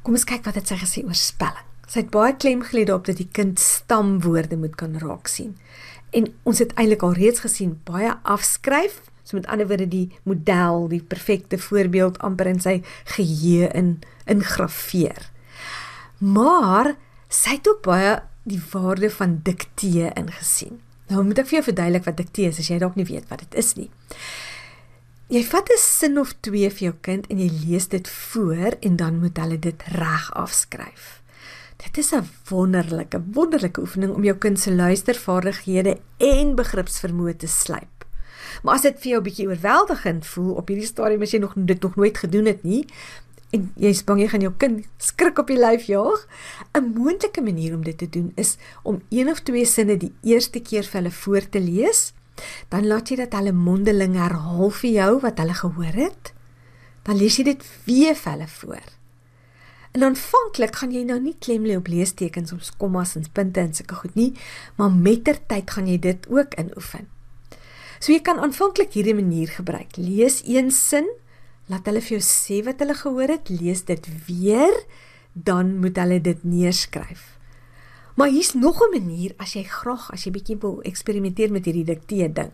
Kom 0.03 0.15
ons 0.15 0.25
kyk 0.25 0.45
wat 0.45 0.55
dit 0.55 0.71
sê 0.71 0.77
gesê 0.77 1.05
oor 1.05 1.15
spelling. 1.15 1.70
Sy 1.91 2.05
het 2.05 2.11
baie 2.15 2.37
klem 2.39 2.61
gelê 2.63 2.85
daarop 2.87 3.09
dat 3.09 3.19
die 3.19 3.31
kind 3.35 3.59
stamwoorde 3.59 4.57
moet 4.57 4.77
kan 4.79 4.95
raak 5.03 5.27
sien. 5.27 5.57
En 6.15 6.29
ons 6.47 6.61
het 6.63 6.75
eintlik 6.79 7.03
al 7.03 7.17
reeds 7.19 7.43
gesien 7.43 7.81
baie 7.89 8.13
afskryf, 8.23 9.01
so 9.27 9.39
met 9.39 9.49
ander 9.51 9.67
woorde 9.67 9.89
die 9.91 10.11
model, 10.23 10.87
die 10.91 11.03
perfekte 11.03 11.59
voorbeeld 11.59 12.19
amper 12.23 12.51
in 12.51 12.63
sy 12.63 12.77
geheue 13.17 13.71
in 13.75 13.97
ingraveer. 14.31 15.31
Maar 16.19 16.95
sy 17.27 17.57
het 17.59 17.71
ook 17.71 17.83
baie 17.87 18.21
die 18.47 18.61
waarde 18.71 19.11
van 19.11 19.41
diktee 19.47 20.13
ingesien. 20.15 20.79
Nou 21.11 21.25
moet 21.27 21.43
ek 21.43 21.51
vir 21.51 21.59
jou 21.59 21.67
verduidelik 21.73 22.07
wat 22.07 22.23
diktee 22.23 22.53
is 22.53 22.63
as 22.63 22.71
jy 22.71 22.79
dalk 22.79 22.95
nie 22.99 23.09
weet 23.09 23.27
wat 23.31 23.43
dit 23.43 23.59
is 23.59 23.75
nie. 23.79 23.91
Jy 25.31 25.43
vat 25.47 25.69
'n 25.71 25.79
sin 25.79 26.19
of 26.19 26.35
twee 26.43 26.71
vir 26.71 26.85
jou 26.87 26.95
kind 27.03 27.27
en 27.31 27.39
jy 27.39 27.51
lees 27.67 27.89
dit 27.89 28.09
voor 28.09 28.75
en 28.81 28.97
dan 28.97 29.21
moet 29.21 29.37
hulle 29.39 29.59
dit 29.59 29.83
reg 29.95 30.31
afskryf. 30.35 31.20
Dit 31.81 31.99
is 31.99 32.13
'n 32.13 32.29
wonderlike, 32.49 33.23
wonderlike 33.33 33.81
oefening 33.81 34.13
om 34.15 34.25
jou 34.25 34.37
kind 34.37 34.61
se 34.61 34.73
luistervaardighede 34.73 35.99
en 36.17 36.55
begripsvermoë 36.55 37.37
te 37.37 37.47
slyp. 37.47 38.05
Maar 38.63 38.75
as 38.75 38.83
dit 38.83 39.01
vir 39.01 39.11
jou 39.11 39.21
'n 39.21 39.25
bietjie 39.25 39.49
oorweldigend 39.49 40.27
voel 40.27 40.53
op 40.55 40.69
hierdie 40.69 40.87
stadium 40.87 41.23
as 41.23 41.31
jy 41.31 41.39
nog 41.39 41.53
dit 41.57 41.81
nog 41.83 41.97
nooit 41.97 42.19
gedoen 42.19 42.45
het 42.45 42.63
nie 42.63 42.87
en 43.51 43.73
jy's 43.77 44.05
bang 44.05 44.21
jy 44.21 44.29
gaan 44.29 44.41
jou 44.41 44.53
kind 44.57 44.87
skrik 44.99 45.39
op 45.39 45.47
die 45.47 45.59
lyf 45.59 45.89
jaag, 45.91 46.27
'n 46.79 46.93
moontlike 46.95 47.43
manier 47.43 47.75
om 47.75 47.85
dit 47.85 47.99
te 47.99 48.09
doen 48.09 48.33
is 48.37 48.57
om 48.83 49.03
een 49.09 49.29
of 49.29 49.41
twee 49.41 49.65
sinne 49.65 49.97
die 49.97 50.13
eerste 50.23 50.61
keer 50.61 50.85
vir 50.85 51.01
hulle 51.01 51.11
voor 51.11 51.49
te 51.49 51.61
lees. 51.61 52.13
Dan 52.69 52.87
laat 52.87 53.09
jy 53.09 53.17
dit 53.17 53.33
hulle 53.33 53.53
mondeling 53.53 54.15
herhaal 54.15 54.71
vir 54.71 54.91
jou 54.91 55.21
wat 55.21 55.39
hulle 55.39 55.55
gehoor 55.55 55.93
het. 55.93 56.33
Dan 57.03 57.17
lees 57.17 57.37
jy 57.37 57.45
dit 57.45 57.65
weer 57.85 58.15
vir 58.15 58.33
hulle 58.33 58.49
voor. 58.49 59.00
En 59.91 60.05
aanvanklik 60.07 60.77
gaan 60.79 60.93
jy 60.95 61.03
nou 61.03 61.19
nie 61.19 61.35
klem 61.43 61.65
lê 61.67 61.75
op 61.79 61.89
leestekens 61.91 62.53
of 62.55 62.69
kommas 62.79 63.17
en 63.19 63.27
punte 63.35 63.61
en 63.61 63.73
sulke 63.75 63.97
goed 63.99 64.15
nie, 64.15 64.31
maar 64.79 64.93
mettertyd 64.95 65.71
gaan 65.71 65.89
jy 65.91 65.99
dit 65.99 66.29
ook 66.31 66.55
inoefen. 66.63 67.09
So 67.99 68.15
jy 68.15 68.21
kan 68.25 68.39
aanvanklik 68.39 68.95
hierdie 68.95 69.17
manier 69.19 69.51
gebruik. 69.51 69.99
Lees 69.99 70.41
een 70.47 70.71
sin, 70.71 71.11
laat 71.67 71.91
hulle 71.91 72.01
vir 72.01 72.17
jou 72.19 72.23
sê 72.25 72.63
wat 72.67 72.81
hulle 72.81 72.95
gehoor 72.95 73.35
het, 73.35 73.51
lees 73.51 73.83
dit 73.89 74.07
weer, 74.29 74.73
dan 75.35 75.77
moet 75.83 75.99
hulle 75.99 76.21
dit 76.23 76.47
neerskryf. 76.47 77.27
Maar 78.15 78.31
hier's 78.31 78.55
nog 78.55 78.81
'n 78.83 78.95
manier 78.95 79.35
as 79.39 79.55
jy 79.55 79.65
graag 79.65 80.11
as 80.13 80.25
jy 80.25 80.31
bietjie 80.31 80.59
wil 80.61 80.81
eksperimenteer 80.83 81.51
met 81.53 81.65
hierdie 81.65 81.85
dikteer 81.85 82.33
ding. 82.35 82.51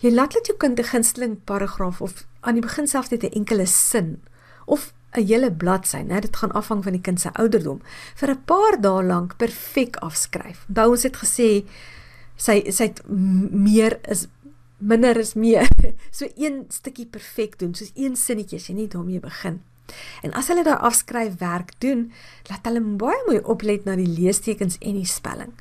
Jy 0.00 0.10
laat 0.10 0.34
net 0.34 0.46
jou 0.46 0.56
kind 0.56 0.78
'n 0.78 0.84
gunsteling 0.84 1.44
paragraaf 1.44 2.00
of 2.00 2.26
aan 2.40 2.54
die 2.54 2.62
begin 2.62 2.86
self 2.86 3.10
net 3.10 3.24
'n 3.24 3.32
enkele 3.32 3.66
sin 3.66 4.22
of 4.66 4.92
'n 5.14 5.26
hele 5.26 5.52
bladsy, 5.52 6.02
né? 6.02 6.20
Dit 6.20 6.36
gaan 6.36 6.52
afhang 6.52 6.82
van 6.82 6.92
die 6.92 7.00
kind 7.00 7.20
se 7.20 7.32
ouderdom. 7.32 7.80
Vir 8.14 8.30
'n 8.30 8.44
paar 8.44 8.80
dae 8.80 9.02
lank 9.02 9.36
perfek 9.36 9.96
afskryf. 9.96 10.64
Onthou 10.68 10.90
ons 10.90 11.02
het 11.02 11.16
gesê 11.16 11.64
sy 12.36 12.70
sy 12.70 12.84
het 12.84 13.02
meer 13.08 13.98
is 14.08 14.26
minder 14.78 15.16
is 15.16 15.34
meer. 15.34 15.68
So 16.10 16.26
een 16.36 16.64
stukkie 16.68 17.06
perfek 17.06 17.58
doen, 17.58 17.74
soos 17.74 17.92
een 17.94 18.16
sinnetjie 18.16 18.58
as 18.58 18.68
jy 18.68 18.74
net 18.74 18.92
daarmee 18.92 19.20
begin. 19.20 19.62
En 20.22 20.32
as 20.32 20.48
hulle 20.48 20.64
daai 20.64 20.78
afskryf 20.78 21.38
werk 21.38 21.74
doen, 21.78 22.12
laat 22.48 22.66
hulle 22.66 22.80
baie 22.80 23.22
mooi 23.26 23.40
oplet 23.42 23.84
na 23.84 23.96
die 23.96 24.08
leestekens 24.08 24.78
en 24.80 24.94
die 24.94 25.08
spelling. 25.08 25.52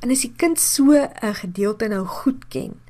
En 0.00 0.10
as 0.10 0.22
die 0.22 0.32
kind 0.36 0.60
so 0.60 0.92
'n 0.92 1.34
gedeelte 1.34 1.88
nou 1.88 2.04
goed 2.04 2.48
ken, 2.48 2.80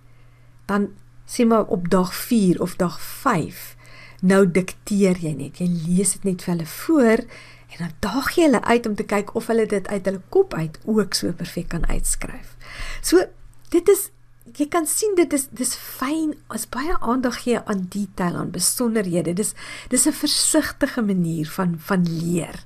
dan 0.66 0.88
sê 1.26 1.46
maar 1.46 1.66
op 1.66 1.88
dag 1.88 2.14
4 2.14 2.60
of 2.60 2.76
dag 2.76 3.00
5 3.00 3.76
nou 4.20 4.42
dikteer 4.50 5.18
jy 5.22 5.32
net. 5.36 5.60
Jy 5.60 5.68
lees 5.86 6.16
dit 6.16 6.24
net 6.24 6.42
vir 6.42 6.54
hulle 6.54 6.66
voor 6.66 7.24
en 7.68 7.78
dan 7.78 7.96
daag 8.00 8.30
jy 8.34 8.46
hulle 8.48 8.62
uit 8.64 8.86
om 8.86 8.94
te 8.96 9.06
kyk 9.06 9.34
of 9.38 9.46
hulle 9.52 9.66
dit 9.66 9.88
uit 9.88 10.04
hulle 10.08 10.22
kop 10.34 10.54
uit 10.54 10.78
ook 10.84 11.14
so 11.14 11.32
perfek 11.32 11.68
kan 11.74 11.84
uitskryf. 11.88 12.56
So 13.02 13.26
dit 13.70 13.88
is 13.88 14.08
jy 14.56 14.64
kan 14.72 14.86
sien 14.88 15.12
dit 15.18 15.32
is 15.36 15.46
dis 15.52 15.74
fyn 15.76 16.32
as 16.54 16.64
baie 16.72 16.94
aandag 17.04 17.42
gee 17.44 17.60
aan 17.60 17.86
detail 17.92 18.38
aan 18.40 18.52
besonderhede. 18.54 19.34
Dis 19.34 19.54
dis 19.90 20.06
'n 20.06 20.12
versigtige 20.12 21.02
manier 21.02 21.46
van 21.46 21.76
van 21.78 22.02
leer. 22.08 22.64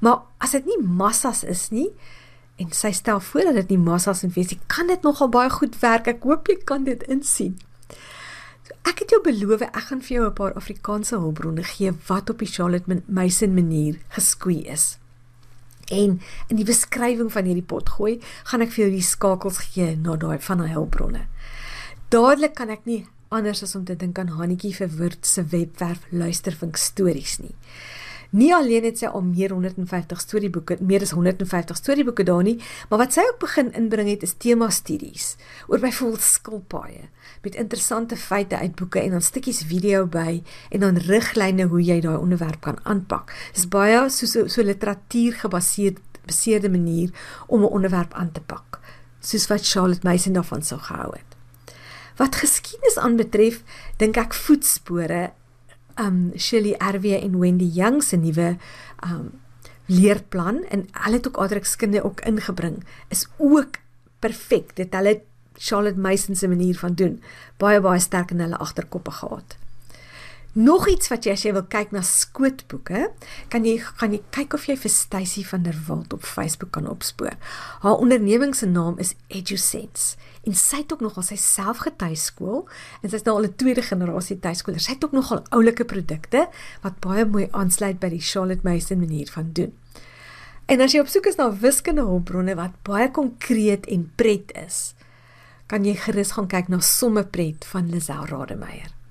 Maar 0.00 0.22
as 0.38 0.50
dit 0.50 0.66
nie 0.66 0.82
massas 0.82 1.44
is 1.44 1.70
nie 1.70 1.90
en 2.56 2.70
sy 2.72 2.92
stel 2.92 3.20
voor 3.20 3.44
dat 3.44 3.54
dit 3.54 3.68
nie 3.68 3.78
massas 3.78 4.22
en 4.22 4.32
wees 4.34 4.50
nie, 4.50 4.60
kan 4.66 4.86
dit 4.86 5.02
nogal 5.02 5.28
baie 5.28 5.50
goed 5.50 5.78
werk. 5.80 6.06
Ek 6.06 6.22
hoop 6.22 6.48
jy 6.48 6.56
kan 6.64 6.84
dit 6.84 7.02
insien. 7.02 7.58
Ek 8.88 9.04
het 9.04 9.12
jou 9.14 9.20
beloof 9.22 9.62
ek 9.66 9.84
gaan 9.88 10.02
vir 10.02 10.16
jou 10.16 10.26
'n 10.26 10.34
paar 10.34 10.54
Afrikaanse 10.54 11.16
hulpbronne 11.16 11.62
gee 11.62 11.92
wat 12.08 12.30
op 12.30 12.38
die 12.38 12.48
Charlotte 12.48 13.02
Mason 13.06 13.54
manier 13.54 13.98
geskoei 14.08 14.66
is. 14.66 14.98
En 15.90 16.20
in 16.48 16.56
die 16.56 16.64
beskrywing 16.64 17.32
van 17.32 17.44
hierdie 17.44 17.66
pot 17.66 17.88
gooi, 17.88 18.20
gaan 18.44 18.62
ek 18.62 18.70
vir 18.70 18.84
jou 18.84 18.90
die 18.94 19.02
skakels 19.02 19.58
gee 19.58 19.96
na 19.96 20.16
daai 20.16 20.38
van 20.38 20.58
daai 20.58 20.72
hulpbronne. 20.72 21.26
Dadelik 22.08 22.54
kan 22.54 22.70
ek 22.70 22.84
nie 22.84 23.06
anders 23.28 23.62
as 23.62 23.74
om 23.74 23.84
te 23.84 23.96
dink 23.96 24.18
aan 24.18 24.34
Hannetjie 24.36 24.74
vir 24.76 24.88
Woord 24.98 25.26
se 25.26 25.44
webwerf 25.44 26.04
luistervink 26.10 26.76
stories 26.76 27.38
nie. 27.40 27.54
Nie 28.32 28.54
alleen 28.56 28.86
het 28.86 28.96
sy 29.02 29.10
al 29.12 29.24
meer 29.26 29.52
150 29.52 30.20
storieboeke, 30.20 30.78
meer 30.80 31.02
as 31.04 31.10
150 31.12 31.76
storieboeke 31.76 32.24
daar 32.24 32.44
nie, 32.46 32.54
maar 32.88 33.02
wat 33.02 33.12
sy 33.12 33.24
ook 33.28 33.42
begin 33.42 33.68
inbring 33.76 34.08
het 34.08 34.22
is 34.24 34.32
tema 34.40 34.70
studies 34.72 35.34
oor 35.68 35.82
byvoorbeeld 35.82 36.24
skilpaaie 36.24 37.10
met 37.44 37.58
interessante 37.60 38.16
feite 38.16 38.56
uit 38.56 38.74
boeke 38.78 39.02
en 39.02 39.18
dan 39.18 39.24
stukkies 39.24 39.60
video 39.68 40.06
by 40.06 40.40
en 40.70 40.80
dan 40.80 41.00
riglyne 41.04 41.66
hoe 41.68 41.82
jy 41.84 41.98
daai 42.00 42.16
onderwerp 42.16 42.62
kan 42.64 42.80
aanpak. 42.88 43.34
Dis 43.52 43.68
baie 43.68 44.08
so 44.08 44.26
so, 44.26 44.46
so 44.48 44.64
literatuur 44.64 45.36
gebaseerd 45.44 46.00
beseerde 46.24 46.70
manier 46.70 47.10
om 47.46 47.60
'n 47.60 47.74
onderwerp 47.76 48.14
aan 48.14 48.32
te 48.32 48.40
pak, 48.40 48.80
soos 49.20 49.46
wat 49.46 49.66
Charlotte 49.66 50.08
Mason 50.08 50.32
daarvan 50.32 50.62
sou 50.62 50.80
gehou 50.80 51.12
het. 51.12 51.36
Wat 52.16 52.36
geskiedenis 52.36 52.98
aanbetref, 52.98 53.62
dink 53.96 54.16
ek 54.16 54.34
voetspore 54.34 55.32
um 56.00 56.32
Shirley 56.36 56.76
RW 56.78 57.14
en 57.18 57.38
Wendy 57.38 57.70
Young 57.74 58.02
se 58.02 58.16
nuwe 58.16 58.56
um 59.04 59.30
leerplan 59.86 60.62
en 60.70 60.86
hulle 61.04 61.16
het 61.16 61.28
ook 61.28 61.38
aardrykskunde 61.38 62.04
ook 62.04 62.20
ingebring 62.20 62.84
is 63.08 63.26
ook 63.36 63.80
perfek. 64.18 64.76
Dit 64.76 64.94
hulle 64.94 65.20
Charlotte 65.58 66.00
Mason 66.00 66.34
se 66.34 66.48
manier 66.48 66.78
van 66.78 66.94
doen 66.94 67.18
baie 67.56 67.80
baie 67.80 68.00
sterk 68.00 68.30
in 68.30 68.40
hulle 68.40 68.58
agterkoppe 68.58 69.10
gehad. 69.10 69.56
Nog 70.52 70.84
iets 70.88 71.08
wat 71.08 71.24
jy 71.24 71.32
as 71.32 71.42
jy 71.46 71.54
wil 71.56 71.64
kyk 71.64 71.94
na 71.94 72.02
skootboeke, 72.04 73.06
kan 73.48 73.64
jy 73.64 73.78
gaan 73.80 74.12
jy 74.12 74.18
kyk 74.36 74.52
of 74.58 74.66
jy 74.68 74.74
vir 74.76 74.92
Stacy 74.92 75.46
van 75.48 75.64
der 75.64 75.78
Walt 75.86 76.12
op 76.12 76.26
Facebook 76.28 76.74
kan 76.76 76.84
opspoor. 76.90 77.38
Haar 77.80 77.96
onderneming 77.96 78.52
se 78.52 78.68
naam 78.68 79.00
is 79.00 79.14
EduSense 79.32 80.20
en 80.44 80.58
sy 80.58 80.82
het 80.82 80.92
ook 80.92 81.00
nog 81.00 81.16
al 81.16 81.24
sy 81.24 81.40
self 81.40 81.80
getuiskool 81.86 82.66
en 83.00 83.08
sy's 83.08 83.24
nou 83.24 83.38
al 83.38 83.48
'n 83.48 83.56
tweede 83.56 83.80
generasie 83.80 84.38
tuiskooler. 84.44 84.80
Sy 84.80 84.92
het 84.92 85.04
ook 85.04 85.16
nog 85.16 85.32
al 85.32 85.42
oulike 85.50 85.84
produkte 85.84 86.48
wat 86.82 87.00
baie 87.00 87.24
mooi 87.24 87.48
aansluit 87.52 87.98
by 87.98 88.08
die 88.08 88.20
Charlotte 88.20 88.68
Mason 88.68 88.98
manier 88.98 89.30
van 89.32 89.52
doen. 89.52 89.72
En 90.66 90.80
as 90.80 90.92
jy 90.92 91.00
op 91.00 91.08
soek 91.08 91.26
is 91.26 91.36
na 91.36 91.50
wiskundige 91.50 92.06
hulpbronne 92.06 92.54
wat 92.54 92.82
baie 92.82 93.10
konkreet 93.10 93.86
en 93.86 94.12
pret 94.16 94.52
is, 94.66 94.94
kan 95.66 95.84
jy 95.84 95.94
gerus 95.94 96.32
gaan 96.32 96.46
kyk 96.46 96.68
na 96.68 96.78
Sommepret 96.80 97.64
van 97.64 97.88
Lisel 97.88 98.26
Rademeier. 98.26 99.01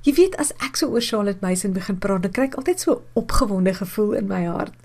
Jy 0.00 0.14
weet 0.16 0.36
as 0.40 0.54
ek 0.64 0.78
so 0.80 0.88
oor 0.88 1.04
Charlotte 1.04 1.44
Mason 1.44 1.74
begin 1.76 1.98
praat, 2.00 2.22
dan 2.24 2.32
kry 2.32 2.46
ek 2.48 2.56
altyd 2.60 2.80
so 2.80 3.02
opgewonde 3.20 3.74
gevoel 3.76 4.14
in 4.16 4.30
my 4.30 4.46
hart. 4.46 4.76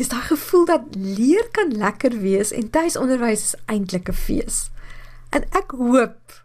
Dis 0.00 0.10
daai 0.10 0.24
gevoel 0.26 0.64
dat 0.66 0.96
leer 0.98 1.46
kan 1.54 1.70
lekker 1.78 2.16
wees 2.24 2.50
en 2.56 2.70
tuisonderwys 2.74 3.44
is 3.52 3.58
eintlik 3.70 4.08
'n 4.08 4.18
fees. 4.18 4.70
En 5.30 5.46
ek 5.54 5.76
hoop 5.78 6.42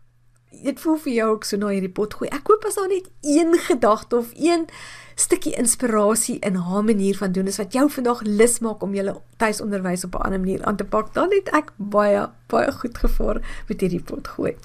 dit 0.63 0.79
voel 0.79 0.97
vir 0.97 1.13
jou 1.13 1.27
ook 1.31 1.43
so 1.43 1.57
na 1.57 1.67
hierdie 1.73 1.93
pot 1.93 2.13
gooi. 2.13 2.29
Ek 2.33 2.47
hoop 2.49 2.65
as 2.65 2.75
daar 2.75 2.87
net 2.87 3.09
een 3.21 3.53
gedagte 3.67 4.17
of 4.17 4.31
een 4.35 4.67
stukkie 5.15 5.55
inspirasie 5.57 6.37
in 6.45 6.55
haar 6.55 6.83
manier 6.83 7.17
van 7.17 7.31
doen 7.31 7.47
is 7.47 7.57
wat 7.57 7.73
jou 7.73 7.89
vandag 7.89 8.21
lus 8.21 8.59
maak 8.59 8.81
om 8.85 8.93
julle 8.93 9.15
tuisonderwys 9.37 10.03
op 10.03 10.15
'n 10.15 10.21
ander 10.21 10.39
manier 10.39 10.63
aan 10.65 10.75
te 10.75 10.85
pak, 10.85 11.13
dan 11.13 11.29
het 11.31 11.49
ek 11.49 11.71
baie 11.75 12.29
baie 12.47 12.71
goed 12.71 12.97
gevaar 12.97 13.41
met 13.67 13.81
hierdie 13.81 14.03
pot 14.03 14.27
gooi. 14.27 14.55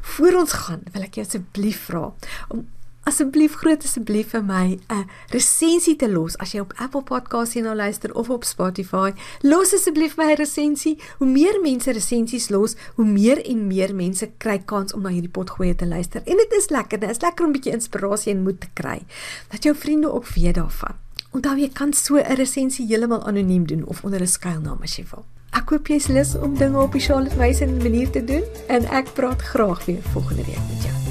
Voor 0.00 0.34
ons 0.34 0.52
gaan, 0.52 0.82
wil 0.92 1.02
ek 1.02 1.14
jou 1.14 1.26
asseblief 1.26 1.84
vra 1.84 2.12
om 2.48 2.66
asseblief 3.08 3.54
groot 3.60 3.84
asseblief 3.84 4.30
vir 4.34 4.42
my 4.44 4.78
'n 4.88 5.06
resensie 5.32 5.96
te 5.96 6.08
los 6.08 6.36
as 6.38 6.52
jy 6.52 6.60
op 6.60 6.72
Apple 6.76 7.02
Podcasts 7.02 7.54
hier 7.54 7.62
nou 7.62 7.74
luister 7.74 8.14
of 8.14 8.30
op 8.30 8.44
Spotify. 8.44 9.12
Los 9.42 9.74
asseblief 9.74 10.16
my 10.16 10.34
resensie. 10.34 10.98
Hoe 11.18 11.26
meer 11.26 11.60
mense 11.62 11.90
resensies 11.90 12.48
los, 12.48 12.76
hoe 12.94 13.04
meer 13.04 13.44
en 13.44 13.66
meer 13.66 13.94
mense 13.94 14.30
kry 14.38 14.58
kans 14.64 14.92
om 14.92 15.02
na 15.02 15.08
hierdie 15.08 15.30
potgoeie 15.30 15.74
te 15.74 15.86
luister. 15.86 16.22
En 16.26 16.36
dit 16.36 16.52
is 16.52 16.68
lekker. 16.68 17.00
Dit 17.00 17.10
is 17.10 17.20
lekker 17.20 17.44
om 17.44 17.50
'n 17.50 17.52
bietjie 17.52 17.72
inspirasie 17.72 18.32
en 18.32 18.42
moed 18.42 18.60
te 18.60 18.68
kry. 18.72 19.02
Dat 19.50 19.62
jou 19.62 19.76
vriende 19.76 20.12
ook 20.12 20.26
weet 20.26 20.54
daarvan. 20.54 20.94
Onthou 21.32 21.56
jy 21.56 21.68
kan 21.68 21.92
so 21.92 22.16
'n 22.16 22.34
resensie 22.34 22.86
heeltemal 22.86 23.26
anoniem 23.26 23.66
doen 23.66 23.84
of 23.84 24.04
onder 24.04 24.20
'n 24.20 24.26
skuilnaam 24.26 24.82
as 24.82 24.96
jy 24.96 25.04
wil. 25.10 25.24
Ek 25.50 25.68
hoop 25.68 25.86
jy's 25.86 26.06
lus 26.06 26.36
om 26.38 26.56
dinge 26.56 26.78
op 26.78 26.92
die 26.92 27.00
Charlotte 27.00 27.36
wyse 27.36 27.66
manier 27.66 28.10
te 28.10 28.24
doen 28.24 28.44
en 28.68 28.84
ek 28.84 29.12
praat 29.14 29.42
graag 29.42 29.84
weer 29.84 30.02
volgende 30.02 30.44
week 30.44 30.64
met 30.68 30.82
jou. 30.82 31.09